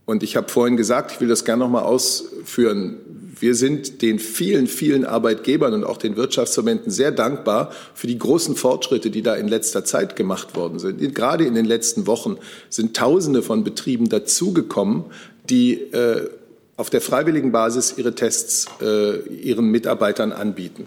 [0.04, 2.96] Und ich habe vorhin gesagt, ich will das gerne noch mal ausführen.
[3.38, 8.56] Wir sind den vielen, vielen Arbeitgebern und auch den Wirtschaftsverbänden sehr dankbar für die großen
[8.56, 11.14] Fortschritte, die da in letzter Zeit gemacht worden sind.
[11.14, 12.38] Gerade in den letzten Wochen
[12.70, 15.04] sind Tausende von Betrieben dazugekommen,
[15.50, 16.28] die äh,
[16.78, 20.86] auf der freiwilligen Basis ihre Tests äh, ihren Mitarbeitern anbieten.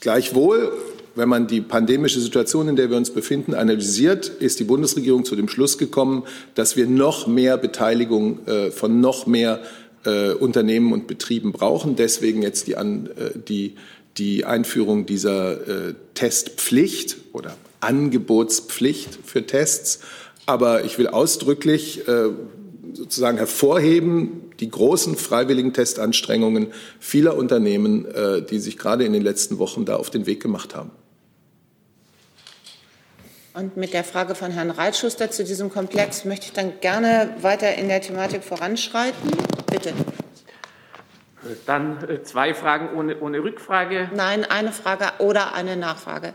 [0.00, 0.72] Gleichwohl,
[1.14, 5.36] wenn man die pandemische Situation, in der wir uns befinden, analysiert, ist die Bundesregierung zu
[5.36, 6.24] dem Schluss gekommen,
[6.54, 9.62] dass wir noch mehr Beteiligung äh, von noch mehr
[10.04, 11.96] äh, Unternehmen und Betrieben brauchen.
[11.96, 13.76] Deswegen jetzt die, an, äh, die,
[14.18, 20.00] die Einführung dieser äh, Testpflicht oder Angebotspflicht für Tests.
[20.44, 22.28] Aber ich will ausdrücklich äh,
[22.92, 29.58] sozusagen hervorheben, die großen freiwilligen Testanstrengungen vieler Unternehmen, äh, die sich gerade in den letzten
[29.58, 30.90] Wochen da auf den Weg gemacht haben.
[33.54, 37.74] Und mit der Frage von Herrn Reitschuster zu diesem Komplex möchte ich dann gerne weiter
[37.74, 39.30] in der Thematik voranschreiten.
[39.70, 39.92] Bitte.
[41.66, 44.10] Dann äh, zwei Fragen ohne, ohne Rückfrage.
[44.14, 46.34] Nein, eine Frage oder eine Nachfrage.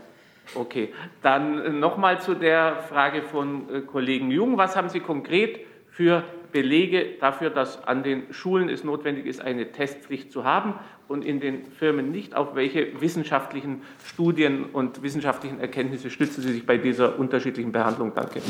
[0.54, 0.92] Okay,
[1.22, 4.56] dann äh, nochmal zu der Frage von Kollegen Jung.
[4.56, 5.60] Was haben Sie konkret
[5.90, 10.74] für Belege dafür, dass an den Schulen es notwendig ist, eine Testpflicht zu haben
[11.08, 12.34] und in den Firmen nicht.
[12.34, 18.12] Auf welche wissenschaftlichen Studien und wissenschaftlichen Erkenntnisse stützen Sie sich bei dieser unterschiedlichen Behandlung?
[18.14, 18.40] Danke.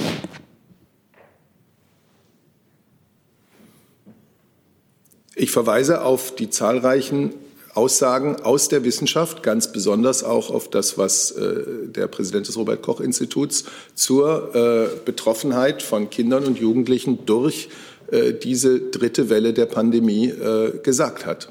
[5.35, 7.33] Ich verweise auf die zahlreichen
[7.75, 12.83] Aussagen aus der Wissenschaft, ganz besonders auch auf das, was äh, der Präsident des Robert
[12.83, 17.69] Koch Instituts zur äh, Betroffenheit von Kindern und Jugendlichen durch
[18.11, 21.51] äh, diese dritte Welle der Pandemie äh, gesagt hat.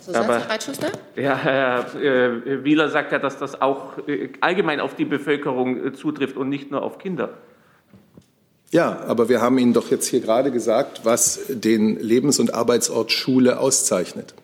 [0.00, 0.40] So Aber?
[1.16, 6.36] Ja, Herr äh, Wieler sagt ja, dass das auch äh, allgemein auf die Bevölkerung zutrifft
[6.36, 7.30] und nicht nur auf Kinder.
[8.70, 13.12] Ja, aber wir haben Ihnen doch jetzt hier gerade gesagt, was den Lebens- und Arbeitsort
[13.12, 14.34] Schule auszeichnet.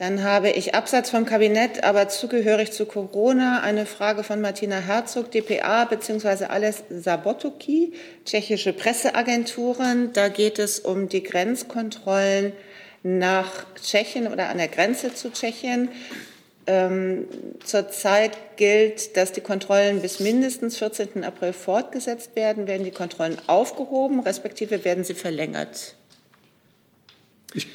[0.00, 5.30] Dann habe ich Absatz vom Kabinett, aber zugehörig zu Corona, eine Frage von Martina Herzog,
[5.30, 6.46] dpa bzw.
[6.46, 7.92] alles Sabotuki,
[8.24, 10.14] tschechische Presseagenturen.
[10.14, 12.54] Da geht es um die Grenzkontrollen
[13.02, 15.90] nach Tschechien oder an der Grenze zu Tschechien.
[16.66, 17.28] Ähm,
[17.62, 21.24] zurzeit gilt, dass die Kontrollen bis mindestens 14.
[21.24, 22.66] April fortgesetzt werden.
[22.66, 25.94] Werden die Kontrollen aufgehoben, respektive werden sie verlängert?
[27.52, 27.66] Ich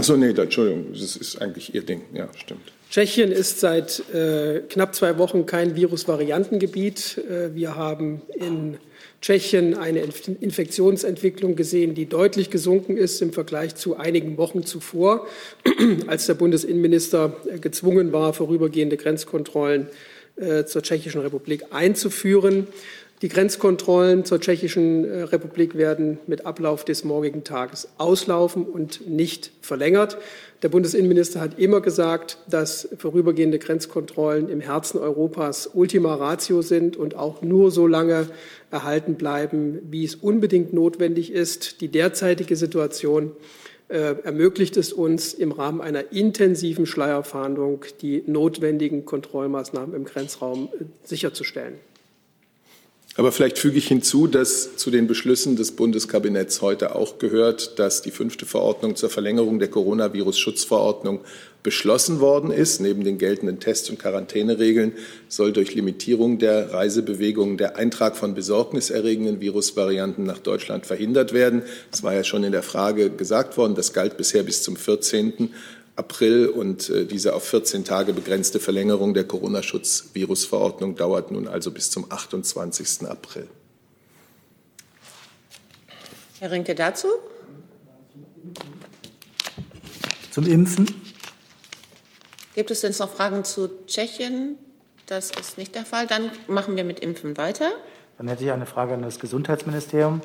[0.00, 2.02] Ach so, nee, da, Entschuldigung, das ist eigentlich Ihr Ding.
[2.14, 2.72] Ja, stimmt.
[2.88, 7.18] Tschechien ist seit äh, knapp zwei Wochen kein Virusvariantengebiet.
[7.28, 8.76] Äh, wir haben in
[9.20, 10.04] Tschechien eine
[10.40, 15.26] Infektionsentwicklung gesehen, die deutlich gesunken ist im Vergleich zu einigen Wochen zuvor,
[16.06, 19.88] als der Bundesinnenminister äh, gezwungen war, vorübergehende Grenzkontrollen
[20.36, 22.68] äh, zur Tschechischen Republik einzuführen.
[23.20, 29.50] Die Grenzkontrollen zur Tschechischen äh, Republik werden mit Ablauf des morgigen Tages auslaufen und nicht
[29.60, 30.18] verlängert.
[30.62, 37.16] Der Bundesinnenminister hat immer gesagt, dass vorübergehende Grenzkontrollen im Herzen Europas Ultima Ratio sind und
[37.16, 38.28] auch nur so lange
[38.70, 41.80] erhalten bleiben, wie es unbedingt notwendig ist.
[41.80, 43.32] Die derzeitige Situation
[43.88, 50.84] äh, ermöglicht es uns im Rahmen einer intensiven Schleierfahndung die notwendigen Kontrollmaßnahmen im Grenzraum äh,
[51.02, 51.74] sicherzustellen.
[53.18, 58.00] Aber vielleicht füge ich hinzu, dass zu den Beschlüssen des Bundeskabinetts heute auch gehört, dass
[58.00, 61.18] die fünfte Verordnung zur Verlängerung der Coronavirus-Schutzverordnung
[61.64, 62.80] beschlossen worden ist.
[62.80, 64.92] Neben den geltenden Test- und Quarantäneregeln
[65.26, 71.62] soll durch Limitierung der Reisebewegungen der Eintrag von besorgniserregenden Virusvarianten nach Deutschland verhindert werden.
[71.90, 75.50] Es war ja schon in der Frage gesagt worden, das galt bisher bis zum 14.
[75.98, 81.90] April und äh, diese auf 14 Tage begrenzte Verlängerung der Corona-Schutz-Virusverordnung dauert nun also bis
[81.90, 83.08] zum 28.
[83.08, 83.48] April.
[86.38, 87.08] Herr Rinke dazu?
[90.30, 90.86] Zum Impfen?
[92.54, 94.56] Gibt es denn noch Fragen zu Tschechien?
[95.06, 96.06] Das ist nicht der Fall.
[96.06, 97.70] Dann machen wir mit Impfen weiter.
[98.18, 100.20] Dann hätte ich eine Frage an das Gesundheitsministerium.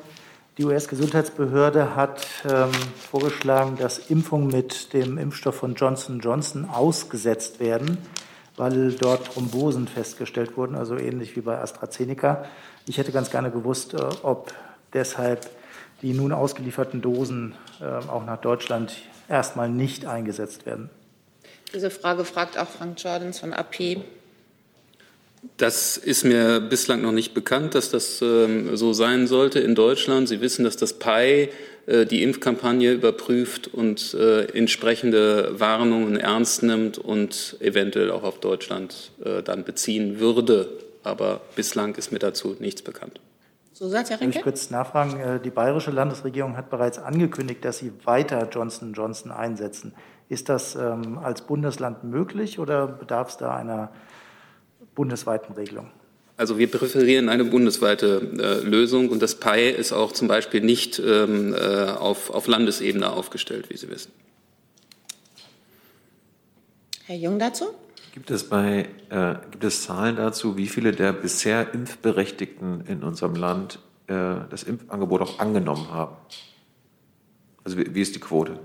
[0.56, 2.70] Die US-Gesundheitsbehörde hat ähm,
[3.10, 7.98] vorgeschlagen, dass Impfungen mit dem Impfstoff von Johnson Johnson ausgesetzt werden,
[8.56, 12.44] weil dort Thrombosen festgestellt wurden, also ähnlich wie bei AstraZeneca.
[12.86, 14.54] Ich hätte ganz gerne gewusst, äh, ob
[14.92, 15.50] deshalb
[16.02, 18.94] die nun ausgelieferten Dosen äh, auch nach Deutschland
[19.28, 20.88] erstmal nicht eingesetzt werden.
[21.74, 24.04] Diese Frage fragt auch Frank Jordans von AP.
[25.56, 30.28] Das ist mir bislang noch nicht bekannt, dass das ähm, so sein sollte in Deutschland.
[30.28, 31.50] Sie wissen, dass das PI
[31.86, 39.12] äh, die Impfkampagne überprüft und äh, entsprechende Warnungen ernst nimmt und eventuell auch auf Deutschland
[39.24, 40.68] äh, dann beziehen würde.
[41.02, 43.20] Aber bislang ist mir dazu nichts bekannt.
[43.72, 44.38] So sagt Herr Rinke.
[44.38, 45.20] Ich kurz nachfragen.
[45.20, 49.94] Äh, die bayerische Landesregierung hat bereits angekündigt, dass sie weiter Johnson Johnson einsetzen.
[50.28, 53.90] Ist das ähm, als Bundesland möglich oder bedarf es da einer
[54.94, 55.90] bundesweiten Regelung?
[56.36, 60.98] Also wir präferieren eine bundesweite äh, Lösung und das PI ist auch zum Beispiel nicht
[60.98, 64.10] ähm, äh, auf, auf Landesebene aufgestellt, wie Sie wissen.
[67.06, 67.66] Herr Jung dazu?
[68.12, 73.34] Gibt es, bei, äh, gibt es Zahlen dazu, wie viele der bisher Impfberechtigten in unserem
[73.34, 76.16] Land äh, das Impfangebot auch angenommen haben?
[77.62, 78.52] Also wie, wie ist die Quote?
[78.52, 78.58] Ähm,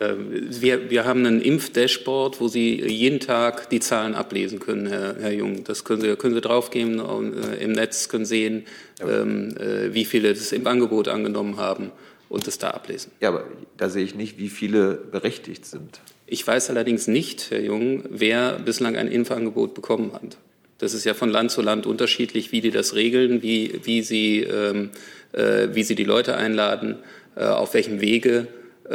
[0.00, 5.32] wir, wir haben ein Impfdashboard, wo Sie jeden Tag die Zahlen ablesen können, Herr, Herr
[5.32, 5.64] Jung.
[5.64, 8.64] Das können Sie, können Sie draufgeben äh, im Netz, können sehen,
[9.00, 11.92] ähm, äh, wie viele das Impfangebot angenommen haben
[12.30, 13.12] und das da ablesen.
[13.20, 13.44] Ja, aber
[13.76, 16.00] da sehe ich nicht, wie viele berechtigt sind.
[16.26, 20.38] Ich weiß allerdings nicht, Herr Jung, wer bislang ein Impfangebot bekommen hat.
[20.78, 24.44] Das ist ja von Land zu Land unterschiedlich, wie die das regeln, wie, wie, sie,
[24.44, 24.90] ähm,
[25.32, 26.96] äh, wie sie die Leute einladen,
[27.36, 28.46] äh, auf welchem Wege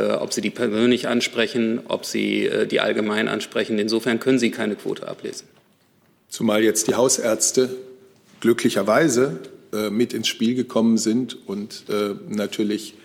[0.02, 3.80] ob Sie die persönlich ansprechen, ob Sie äh, die allgemein ansprechen.
[3.80, 5.48] Insofern können Sie keine Quote ablesen.
[6.28, 7.70] Zumal jetzt die Hausärzte
[8.42, 9.40] glücklicherweise
[9.72, 11.86] äh, mit ins Spiel gekommen sind und
[12.28, 12.96] natürlich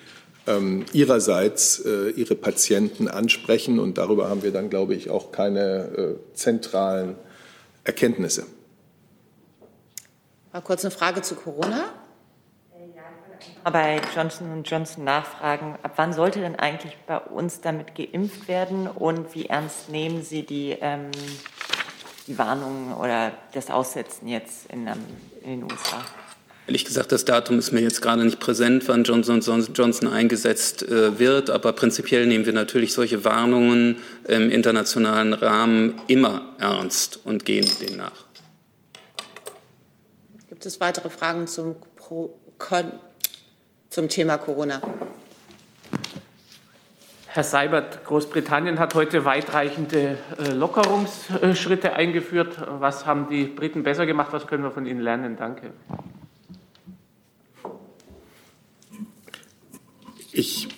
[0.46, 1.84] ähm, ihrerseits
[2.16, 3.78] ihre Patienten ansprechen.
[3.78, 7.14] Und darüber haben wir dann, glaube ich, auch keine zentralen
[7.84, 8.46] Erkenntnisse.
[10.52, 11.92] Mal kurz eine Frage zu Corona
[13.64, 19.34] bei Johnson Johnson nachfragen, ab wann sollte denn eigentlich bei uns damit geimpft werden und
[19.34, 21.10] wie ernst nehmen Sie die, ähm,
[22.26, 25.04] die Warnungen oder das Aussetzen jetzt in, ähm,
[25.42, 26.04] in den USA?
[26.66, 29.40] Ehrlich gesagt, das Datum ist mir jetzt gerade nicht präsent, wann Johnson
[29.74, 31.50] Johnson eingesetzt äh, wird.
[31.50, 33.96] Aber prinzipiell nehmen wir natürlich solche Warnungen
[34.28, 38.24] im internationalen Rahmen immer ernst und gehen denen nach.
[40.48, 42.92] Gibt es weitere Fragen zum Pro Kon
[43.90, 44.80] zum Thema Corona.
[47.26, 52.56] Herr Seibert, Großbritannien hat heute weitreichende äh, Lockerungsschritte eingeführt.
[52.80, 54.32] Was haben die Briten besser gemacht?
[54.32, 55.36] Was können wir von Ihnen lernen?
[55.36, 55.72] Danke.
[60.32, 60.68] Ich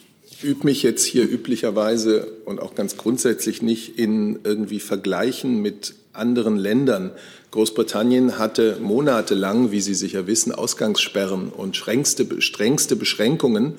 [0.42, 6.56] übe mich jetzt hier üblicherweise und auch ganz grundsätzlich nicht in irgendwie Vergleichen mit anderen
[6.56, 7.10] Ländern.
[7.50, 13.78] Großbritannien hatte monatelang, wie Sie sicher wissen, Ausgangssperren und strengste, Beschränkungen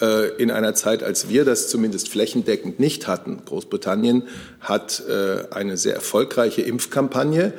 [0.00, 3.42] äh, in einer Zeit, als wir das zumindest flächendeckend nicht hatten.
[3.44, 4.24] Großbritannien
[4.60, 7.52] hat äh, eine sehr erfolgreiche Impfkampagne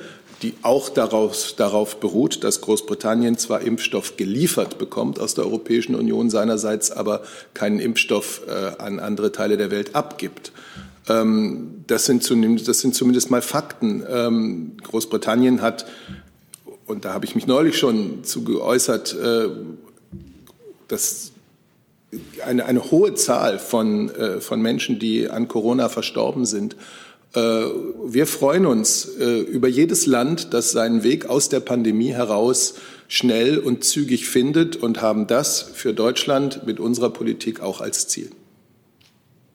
[0.44, 6.30] die auch darauf, darauf beruht, dass Großbritannien zwar Impfstoff geliefert bekommt aus der Europäischen Union,
[6.30, 10.52] seinerseits aber keinen Impfstoff äh, an andere Teile der Welt abgibt.
[11.10, 14.04] Ähm, das, sind zumindest, das sind zumindest mal Fakten.
[14.10, 15.86] Ähm, Großbritannien hat,
[16.86, 19.50] und da habe ich mich neulich schon zu geäußert, äh,
[20.88, 21.32] dass
[22.46, 26.76] eine, eine hohe Zahl von, äh, von Menschen, die an Corona verstorben sind,
[27.34, 32.76] äh, wir freuen uns über jedes Land, das seinen Weg aus der Pandemie heraus
[33.08, 38.30] schnell und zügig findet und haben das für Deutschland mit unserer Politik auch als Ziel.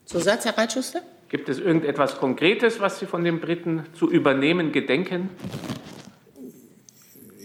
[0.07, 1.03] Zusatz, Herr Reitschuster?
[1.29, 5.31] Gibt es irgendetwas Konkretes, was Sie von den Briten zu übernehmen gedenken?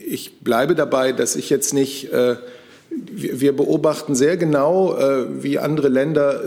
[0.06, 2.12] Ich bleibe dabei, dass ich jetzt nicht.
[2.12, 2.38] Äh,
[2.90, 4.96] wir beobachten sehr genau,
[5.42, 6.44] wie andere Länder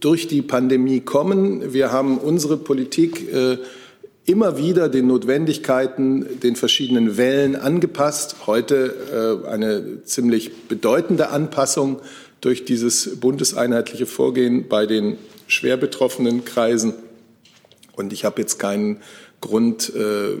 [0.00, 1.72] durch die Pandemie kommen.
[1.72, 3.58] Wir haben unsere Politik äh,
[4.24, 8.46] immer wieder den Notwendigkeiten, den verschiedenen Wellen angepasst.
[8.46, 12.00] Heute äh, eine ziemlich bedeutende Anpassung
[12.40, 16.94] durch dieses bundeseinheitliche Vorgehen bei den schwer betroffenen Kreisen.
[17.94, 19.02] Und ich habe jetzt keinen
[19.40, 20.36] Grund, äh,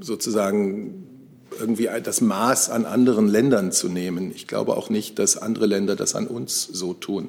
[0.00, 1.06] sozusagen
[1.58, 4.30] irgendwie das Maß an anderen Ländern zu nehmen.
[4.34, 7.28] Ich glaube auch nicht, dass andere Länder das an uns so tun.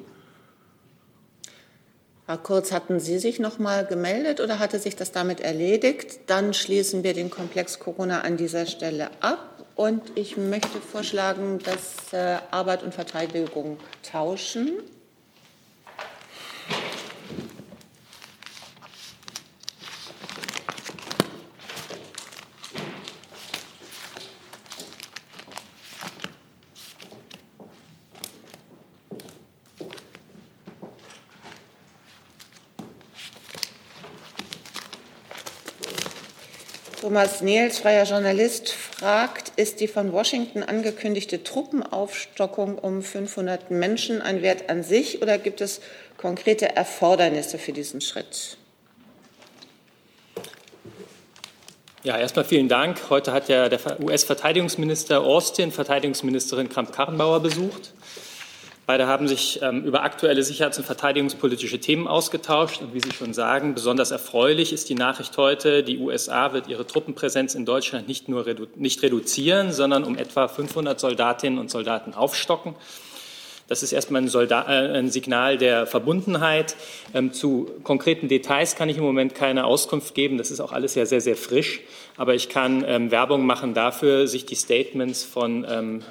[2.26, 6.20] Herr Kurz, hatten Sie sich noch mal gemeldet oder hatte sich das damit erledigt?
[6.26, 9.64] Dann schließen wir den Komplex Corona an dieser Stelle ab.
[9.76, 14.72] Und ich möchte vorschlagen, dass äh, Arbeit und Verteidigung tauschen.
[37.08, 44.42] Thomas Nehls, freier Journalist, fragt, ist die von Washington angekündigte Truppenaufstockung um 500 Menschen ein
[44.42, 45.80] Wert an sich oder gibt es
[46.18, 48.58] konkrete Erfordernisse für diesen Schritt?
[52.02, 53.00] Ja, erstmal vielen Dank.
[53.08, 57.94] Heute hat ja der US-Verteidigungsminister Austin Verteidigungsministerin Kramp-Karrenbauer besucht.
[58.88, 62.80] Beide haben sich ähm, über aktuelle sicherheits- und verteidigungspolitische Themen ausgetauscht.
[62.80, 66.86] Und wie Sie schon sagen, besonders erfreulich ist die Nachricht heute, die USA wird ihre
[66.86, 72.14] Truppenpräsenz in Deutschland nicht nur redu nicht reduzieren, sondern um etwa 500 Soldatinnen und Soldaten
[72.14, 72.76] aufstocken.
[73.68, 76.74] Das ist erstmal ein, Soldat, äh, ein Signal der Verbundenheit.
[77.14, 80.38] Ähm, zu konkreten Details kann ich im Moment keine Auskunft geben.
[80.38, 81.80] Das ist auch alles ja sehr, sehr frisch.
[82.16, 86.02] Aber ich kann ähm, Werbung machen dafür, sich die Statements von ähm,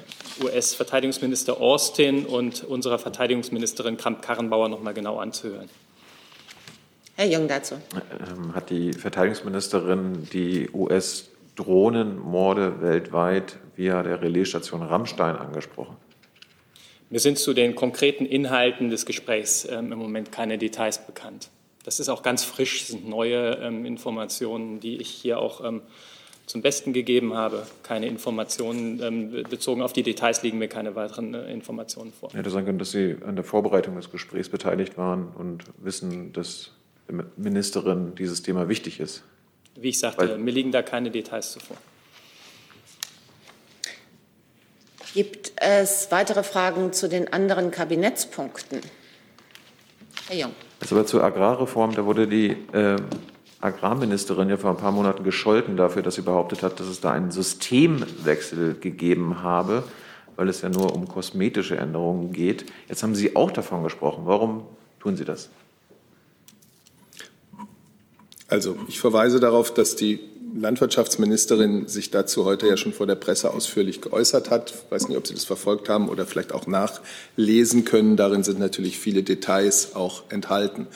[0.42, 5.68] US-Verteidigungsminister Austin und unserer Verteidigungsministerin Kramp-Karrenbauer noch mal genau anzuhören.
[7.16, 7.74] Herr Jung dazu.
[7.94, 15.96] Ähm, hat die Verteidigungsministerin die US-Drohnenmorde weltweit via der Relaisstation Rammstein angesprochen?
[17.10, 21.50] Mir sind zu den konkreten Inhalten des Gesprächs ähm, im Moment keine Details bekannt.
[21.84, 25.80] Das ist auch ganz frisch, das sind neue ähm, Informationen, die ich hier auch ähm,
[26.44, 27.66] zum Besten gegeben habe.
[27.82, 32.30] Keine Informationen ähm, bezogen auf die Details liegen mir keine weiteren äh, Informationen vor.
[32.32, 36.72] Hätte sein können, dass Sie an der Vorbereitung des Gesprächs beteiligt waren und wissen, dass
[37.08, 39.22] der Ministerin dieses Thema wichtig ist.
[39.76, 41.76] Wie ich sagte, Weil, mir liegen da keine Details zuvor.
[45.18, 48.78] Gibt es weitere Fragen zu den anderen Kabinettspunkten?
[50.28, 50.52] Herr Jung.
[50.80, 52.94] Also aber zur Agrarreform, da wurde die äh,
[53.60, 57.10] Agrarministerin ja vor ein paar Monaten gescholten dafür, dass sie behauptet hat, dass es da
[57.10, 59.82] einen Systemwechsel gegeben habe,
[60.36, 62.66] weil es ja nur um kosmetische Änderungen geht.
[62.88, 64.22] Jetzt haben Sie auch davon gesprochen.
[64.24, 64.66] Warum
[65.00, 65.50] tun Sie das?
[68.46, 70.20] Also ich verweise darauf, dass die
[70.60, 74.70] Landwirtschaftsministerin sich dazu heute ja schon vor der Presse ausführlich geäußert hat.
[74.70, 78.16] Ich weiß nicht, ob Sie das verfolgt haben oder vielleicht auch nachlesen können.
[78.16, 80.86] Darin sind natürlich viele Details auch enthalten.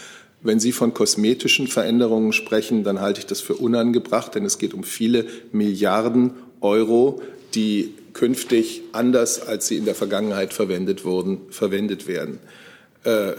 [0.42, 4.74] Wenn Sie von kosmetischen Veränderungen sprechen, dann halte ich das für unangebracht, denn es geht
[4.74, 7.22] um viele Milliarden Euro,
[7.54, 12.38] die künftig anders, als sie in der Vergangenheit verwendet wurden, verwendet werden.
[13.04, 13.32] Äh,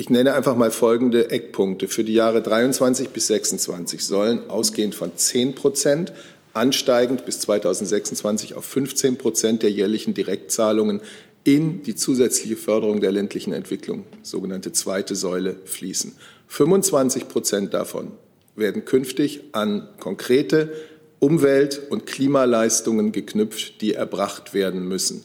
[0.00, 1.86] ich nenne einfach mal folgende Eckpunkte.
[1.86, 6.14] Für die Jahre 23 bis 26 sollen ausgehend von 10 Prozent,
[6.54, 11.02] ansteigend bis 2026 auf 15 Prozent der jährlichen Direktzahlungen
[11.44, 16.14] in die zusätzliche Förderung der ländlichen Entwicklung, sogenannte zweite Säule, fließen.
[16.48, 18.12] 25 Prozent davon
[18.56, 20.72] werden künftig an konkrete
[21.18, 25.24] Umwelt- und Klimaleistungen geknüpft, die erbracht werden müssen.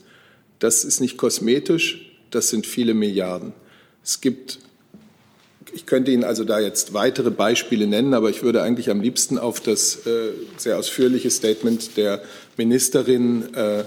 [0.59, 3.53] Das ist nicht kosmetisch, das sind viele Milliarden.
[4.05, 4.59] Es gibt,
[5.75, 9.37] ich könnte Ihnen also da jetzt weitere Beispiele nennen, aber ich würde eigentlich am liebsten
[9.37, 12.21] auf das äh, sehr ausführliche Statement der
[12.55, 13.83] Ministerin äh,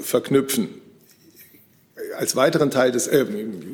[0.00, 0.68] verknüpfen.
[2.16, 3.26] Als weiteren Teil des, äh,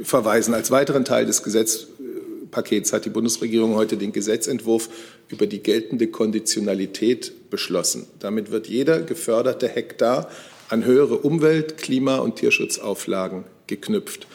[0.03, 4.89] verweisen, als weiteren Teil des Gesetzpakets hat die Bundesregierung heute den Gesetzentwurf
[5.29, 8.07] über die geltende Konditionalität beschlossen.
[8.19, 10.31] Damit wird jeder geförderte Hektar
[10.71, 14.27] an höhere Umwelt-, Klima- und Tierschutzauflagen geknüpft.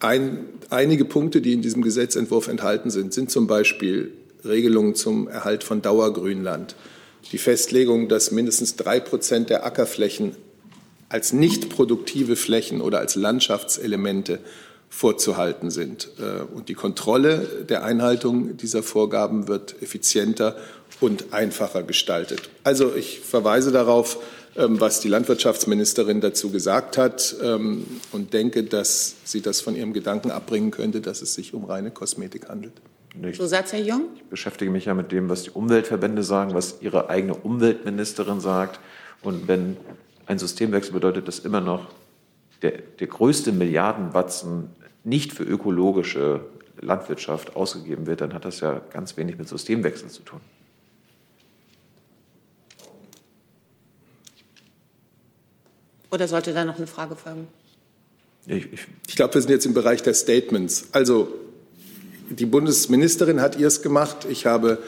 [0.00, 4.12] Ein, einige Punkte, die in diesem Gesetzentwurf enthalten sind, sind zum Beispiel
[4.44, 6.74] Regelungen zum Erhalt von Dauergrünland,
[7.32, 10.36] die Festlegung, dass mindestens drei Prozent der Ackerflächen
[11.10, 14.38] als nicht produktive Flächen oder als Landschaftselemente
[14.88, 16.08] vorzuhalten sind.
[16.18, 20.56] Äh, und die Kontrolle der Einhaltung dieser Vorgaben wird effizienter
[21.00, 22.48] und einfacher gestaltet.
[22.64, 24.18] Also ich verweise darauf,
[24.54, 30.30] was die Landwirtschaftsministerin dazu gesagt hat ähm, und denke, dass sie das von ihrem Gedanken
[30.30, 32.72] abbringen könnte, dass es sich um reine Kosmetik handelt.
[33.34, 34.04] Zusatz, Herr Jung?
[34.16, 38.80] Ich beschäftige mich ja mit dem, was die Umweltverbände sagen, was ihre eigene Umweltministerin sagt.
[39.22, 39.76] Und wenn
[40.26, 41.88] ein Systemwechsel bedeutet, dass immer noch
[42.62, 44.70] der, der größte Milliardenbatzen
[45.02, 46.44] nicht für ökologische
[46.80, 50.40] Landwirtschaft ausgegeben wird, dann hat das ja ganz wenig mit Systemwechsel zu tun.
[56.10, 57.48] Oder sollte da noch eine Frage folgen?
[58.46, 60.88] Ich, ich, ich glaube, wir sind jetzt im Bereich der Statements.
[60.92, 61.28] Also
[62.30, 64.26] die Bundesministerin hat ihrs gemacht.
[64.28, 64.78] Ich habe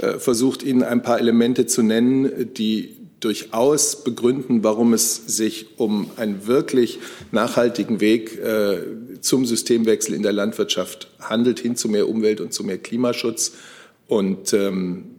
[0.00, 6.10] äh, versucht, Ihnen ein paar Elemente zu nennen, die durchaus begründen, warum es sich um
[6.16, 6.98] einen wirklich
[7.32, 8.78] nachhaltigen Weg äh,
[9.20, 13.52] zum Systemwechsel in der Landwirtschaft handelt, hin zu mehr Umwelt und zu mehr Klimaschutz.
[14.08, 15.16] Und ähm,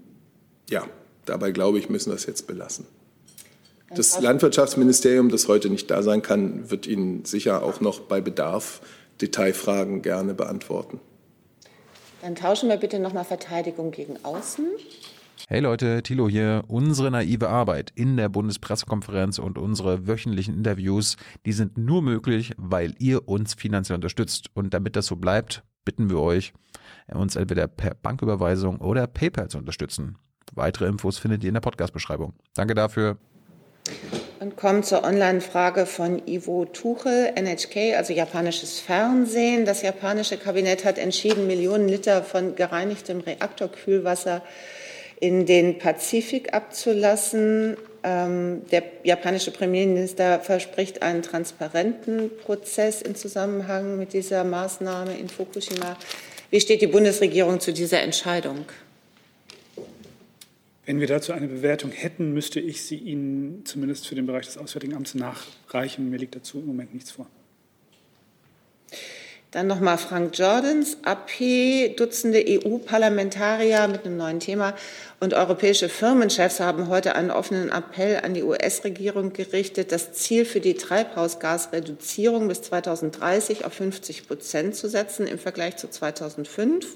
[0.69, 0.87] ja,
[1.25, 2.85] dabei glaube ich, müssen wir es jetzt belassen.
[3.95, 8.81] Das Landwirtschaftsministerium, das heute nicht da sein kann, wird Ihnen sicher auch noch bei Bedarf
[9.21, 10.99] Detailfragen gerne beantworten.
[12.21, 14.65] Dann tauschen wir bitte nochmal Verteidigung gegen Außen.
[15.47, 16.63] Hey Leute, Thilo hier.
[16.67, 22.93] Unsere naive Arbeit in der Bundespressekonferenz und unsere wöchentlichen Interviews, die sind nur möglich, weil
[22.99, 24.49] ihr uns finanziell unterstützt.
[24.53, 26.53] Und damit das so bleibt, bitten wir euch,
[27.13, 30.17] uns entweder per Banküberweisung oder PayPal zu unterstützen.
[30.53, 32.33] Weitere Infos findet ihr in der Podcast-Beschreibung.
[32.53, 33.17] Danke dafür.
[34.39, 39.65] Und kommen zur Online-Frage von Ivo Tuchel, NHK, also japanisches Fernsehen.
[39.65, 44.41] Das japanische Kabinett hat entschieden, Millionen Liter von gereinigtem Reaktorkühlwasser
[45.19, 47.77] in den Pazifik abzulassen.
[48.03, 55.97] Ähm, der japanische Premierminister verspricht einen transparenten Prozess im Zusammenhang mit dieser Maßnahme in Fukushima.
[56.49, 58.65] Wie steht die Bundesregierung zu dieser Entscheidung?
[60.85, 64.57] Wenn wir dazu eine Bewertung hätten, müsste ich sie Ihnen zumindest für den Bereich des
[64.57, 66.09] Auswärtigen Amts nachreichen.
[66.09, 67.27] Mir liegt dazu im Moment nichts vor.
[69.51, 74.73] Dann nochmal Frank Jordans, AP, Dutzende EU-Parlamentarier mit einem neuen Thema
[75.19, 80.61] und europäische Firmenchefs haben heute einen offenen Appell an die US-Regierung gerichtet, das Ziel für
[80.61, 86.87] die Treibhausgasreduzierung bis 2030 auf 50 Prozent zu setzen im Vergleich zu 2005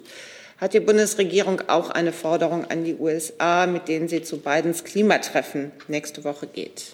[0.57, 5.71] hat die Bundesregierung auch eine Forderung an die USA, mit denen sie zu Bidens Klimatreffen
[5.87, 6.93] nächste Woche geht.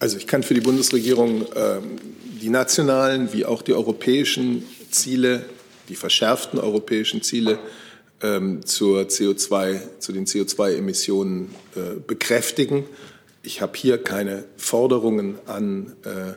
[0.00, 1.80] Also ich kann für die Bundesregierung äh,
[2.40, 5.44] die nationalen wie auch die europäischen Ziele,
[5.88, 7.58] die verschärften europäischen Ziele
[8.22, 12.84] ähm, zur CO2, zu den CO2-Emissionen äh, bekräftigen.
[13.48, 16.34] Ich habe hier keine Forderungen an äh,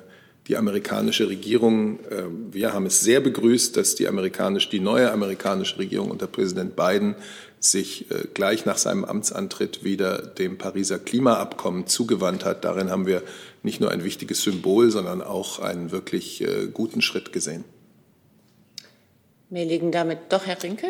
[0.48, 2.00] die amerikanische Regierung.
[2.06, 6.78] Äh, wir haben es sehr begrüßt, dass die, amerikanisch, die neue amerikanische Regierung unter Präsident
[6.78, 7.16] Biden
[7.60, 12.64] sich äh, gleich nach seinem Amtsantritt wieder dem Pariser Klimaabkommen zugewandt hat.
[12.64, 13.24] Darin haben wir
[13.62, 17.66] nicht nur ein wichtiges Symbol, sondern auch einen wirklich äh, guten Schritt gesehen.
[19.50, 20.88] Wir liegen damit doch, Herr Rinke.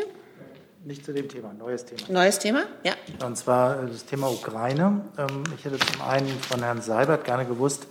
[0.83, 2.01] Nicht zu dem Thema, neues Thema.
[2.09, 2.93] Neues Thema, ja.
[3.23, 5.01] Und zwar das Thema Ukraine.
[5.15, 7.85] Ähm, ich hätte zum einen von Herrn Seibert gerne gewusst,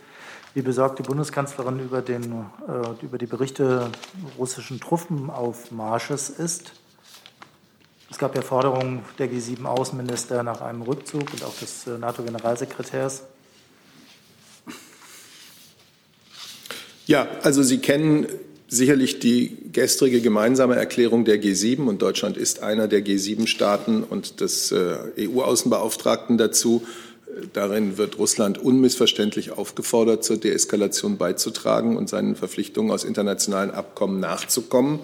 [0.55, 3.93] wie besorgt die Bundeskanzlerin über, den, äh, über die Berichte
[4.37, 6.73] russischen Truppenaufmarsches ist.
[8.11, 13.23] Es gab ja Forderungen der G7-Außenminister nach einem Rückzug und auch des äh, NATO-Generalsekretärs.
[17.07, 18.27] Ja, also Sie kennen
[18.71, 24.71] sicherlich die gestrige gemeinsame Erklärung der G7 und Deutschland ist einer der G7-Staaten und des
[24.73, 26.87] äh, EU-Außenbeauftragten dazu.
[27.53, 35.01] Darin wird Russland unmissverständlich aufgefordert, zur Deeskalation beizutragen und seinen Verpflichtungen aus internationalen Abkommen nachzukommen.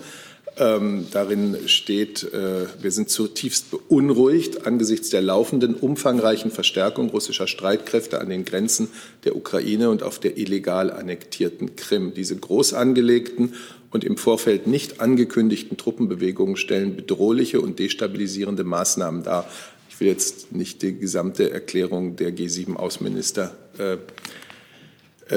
[0.59, 8.23] Ähm, darin steht, äh, wir sind zutiefst beunruhigt angesichts der laufenden umfangreichen Verstärkung russischer Streitkräfte
[8.23, 8.89] an den Grenzen
[9.25, 12.15] der Ukraine und auf der illegal annektierten Krim.
[12.15, 13.53] Diese groß angelegten
[13.91, 19.47] und im Vorfeld nicht angekündigten Truppenbewegungen stellen bedrohliche und destabilisierende Maßnahmen dar.
[19.91, 23.99] Ich will jetzt nicht die gesamte Erklärung der G7-Außenminister äh,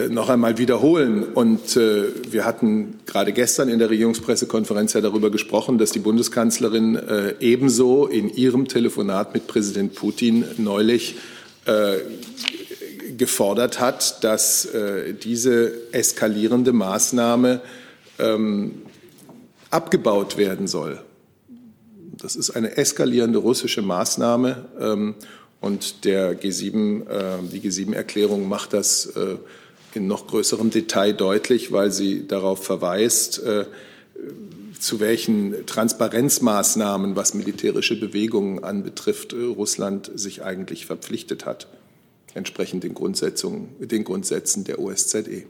[0.09, 1.23] noch einmal wiederholen.
[1.23, 6.95] Und äh, wir hatten gerade gestern in der Regierungspressekonferenz ja darüber gesprochen, dass die Bundeskanzlerin
[6.95, 11.15] äh, ebenso in ihrem Telefonat mit Präsident Putin neulich
[11.65, 11.97] äh,
[13.17, 17.61] gefordert hat, dass äh, diese eskalierende Maßnahme
[18.19, 18.83] ähm,
[19.71, 21.01] abgebaut werden soll.
[22.17, 24.65] Das ist eine eskalierende russische Maßnahme.
[24.79, 25.15] Ähm,
[25.61, 29.35] und der G7, äh, die G7-Erklärung macht das äh,
[29.95, 33.65] in noch größerem Detail deutlich, weil sie darauf verweist, äh,
[34.79, 41.67] zu welchen Transparenzmaßnahmen, was militärische Bewegungen anbetrifft, äh, Russland sich eigentlich verpflichtet hat,
[42.33, 42.95] entsprechend den,
[43.79, 45.43] den Grundsätzen der OSZE.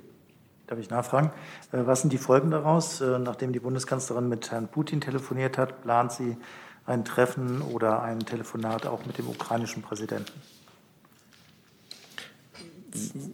[0.68, 1.32] Darf ich nachfragen?
[1.72, 3.02] Äh, was sind die Folgen daraus?
[3.02, 6.38] Nachdem die Bundeskanzlerin mit Herrn Putin telefoniert hat, plant sie
[6.86, 10.32] ein Treffen oder ein Telefonat auch mit dem ukrainischen Präsidenten?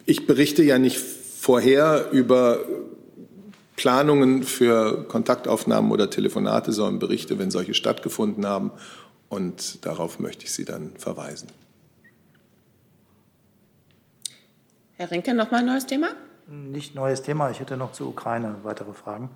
[0.06, 2.60] Ich berichte ja nicht vorher über
[3.76, 8.72] Planungen für Kontaktaufnahmen oder Telefonate, sondern berichte, wenn solche stattgefunden haben.
[9.30, 11.49] Und darauf möchte ich Sie dann verweisen.
[14.97, 16.10] Herr Rinke, noch mal ein neues Thema?
[16.47, 17.49] Nicht neues Thema.
[17.49, 19.30] Ich hätte noch zur Ukraine weitere Fragen.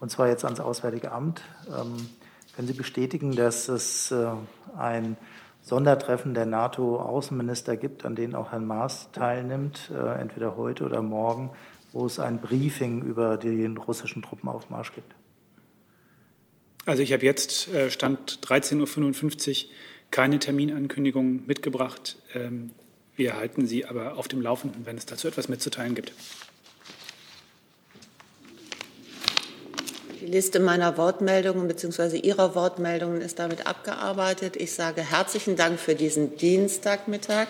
[0.00, 1.42] Und zwar jetzt ans Auswärtige Amt.
[1.68, 2.08] Ähm,
[2.56, 4.28] können Sie bestätigen, dass es äh,
[4.78, 5.16] ein
[5.64, 11.50] Sondertreffen der NATO-Außenminister gibt, an denen auch Herrn Maas teilnimmt, äh, entweder heute oder morgen,
[11.92, 15.14] wo es ein Briefing über den russischen Truppenaufmarsch gibt.
[16.84, 19.70] Also ich habe jetzt äh, Stand 13.55 Uhr
[20.10, 22.18] keine Terminankündigung mitgebracht.
[22.34, 22.72] Ähm,
[23.16, 26.12] wir halten Sie aber auf dem Laufenden, wenn es dazu etwas mitzuteilen gibt.
[30.24, 32.16] Die Liste meiner Wortmeldungen bzw.
[32.16, 34.56] Ihrer Wortmeldungen ist damit abgearbeitet.
[34.56, 37.48] Ich sage herzlichen Dank für diesen Dienstagmittag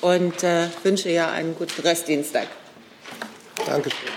[0.00, 2.48] und äh, wünsche ja einen guten Restdienstag.
[3.66, 4.08] Dankeschön.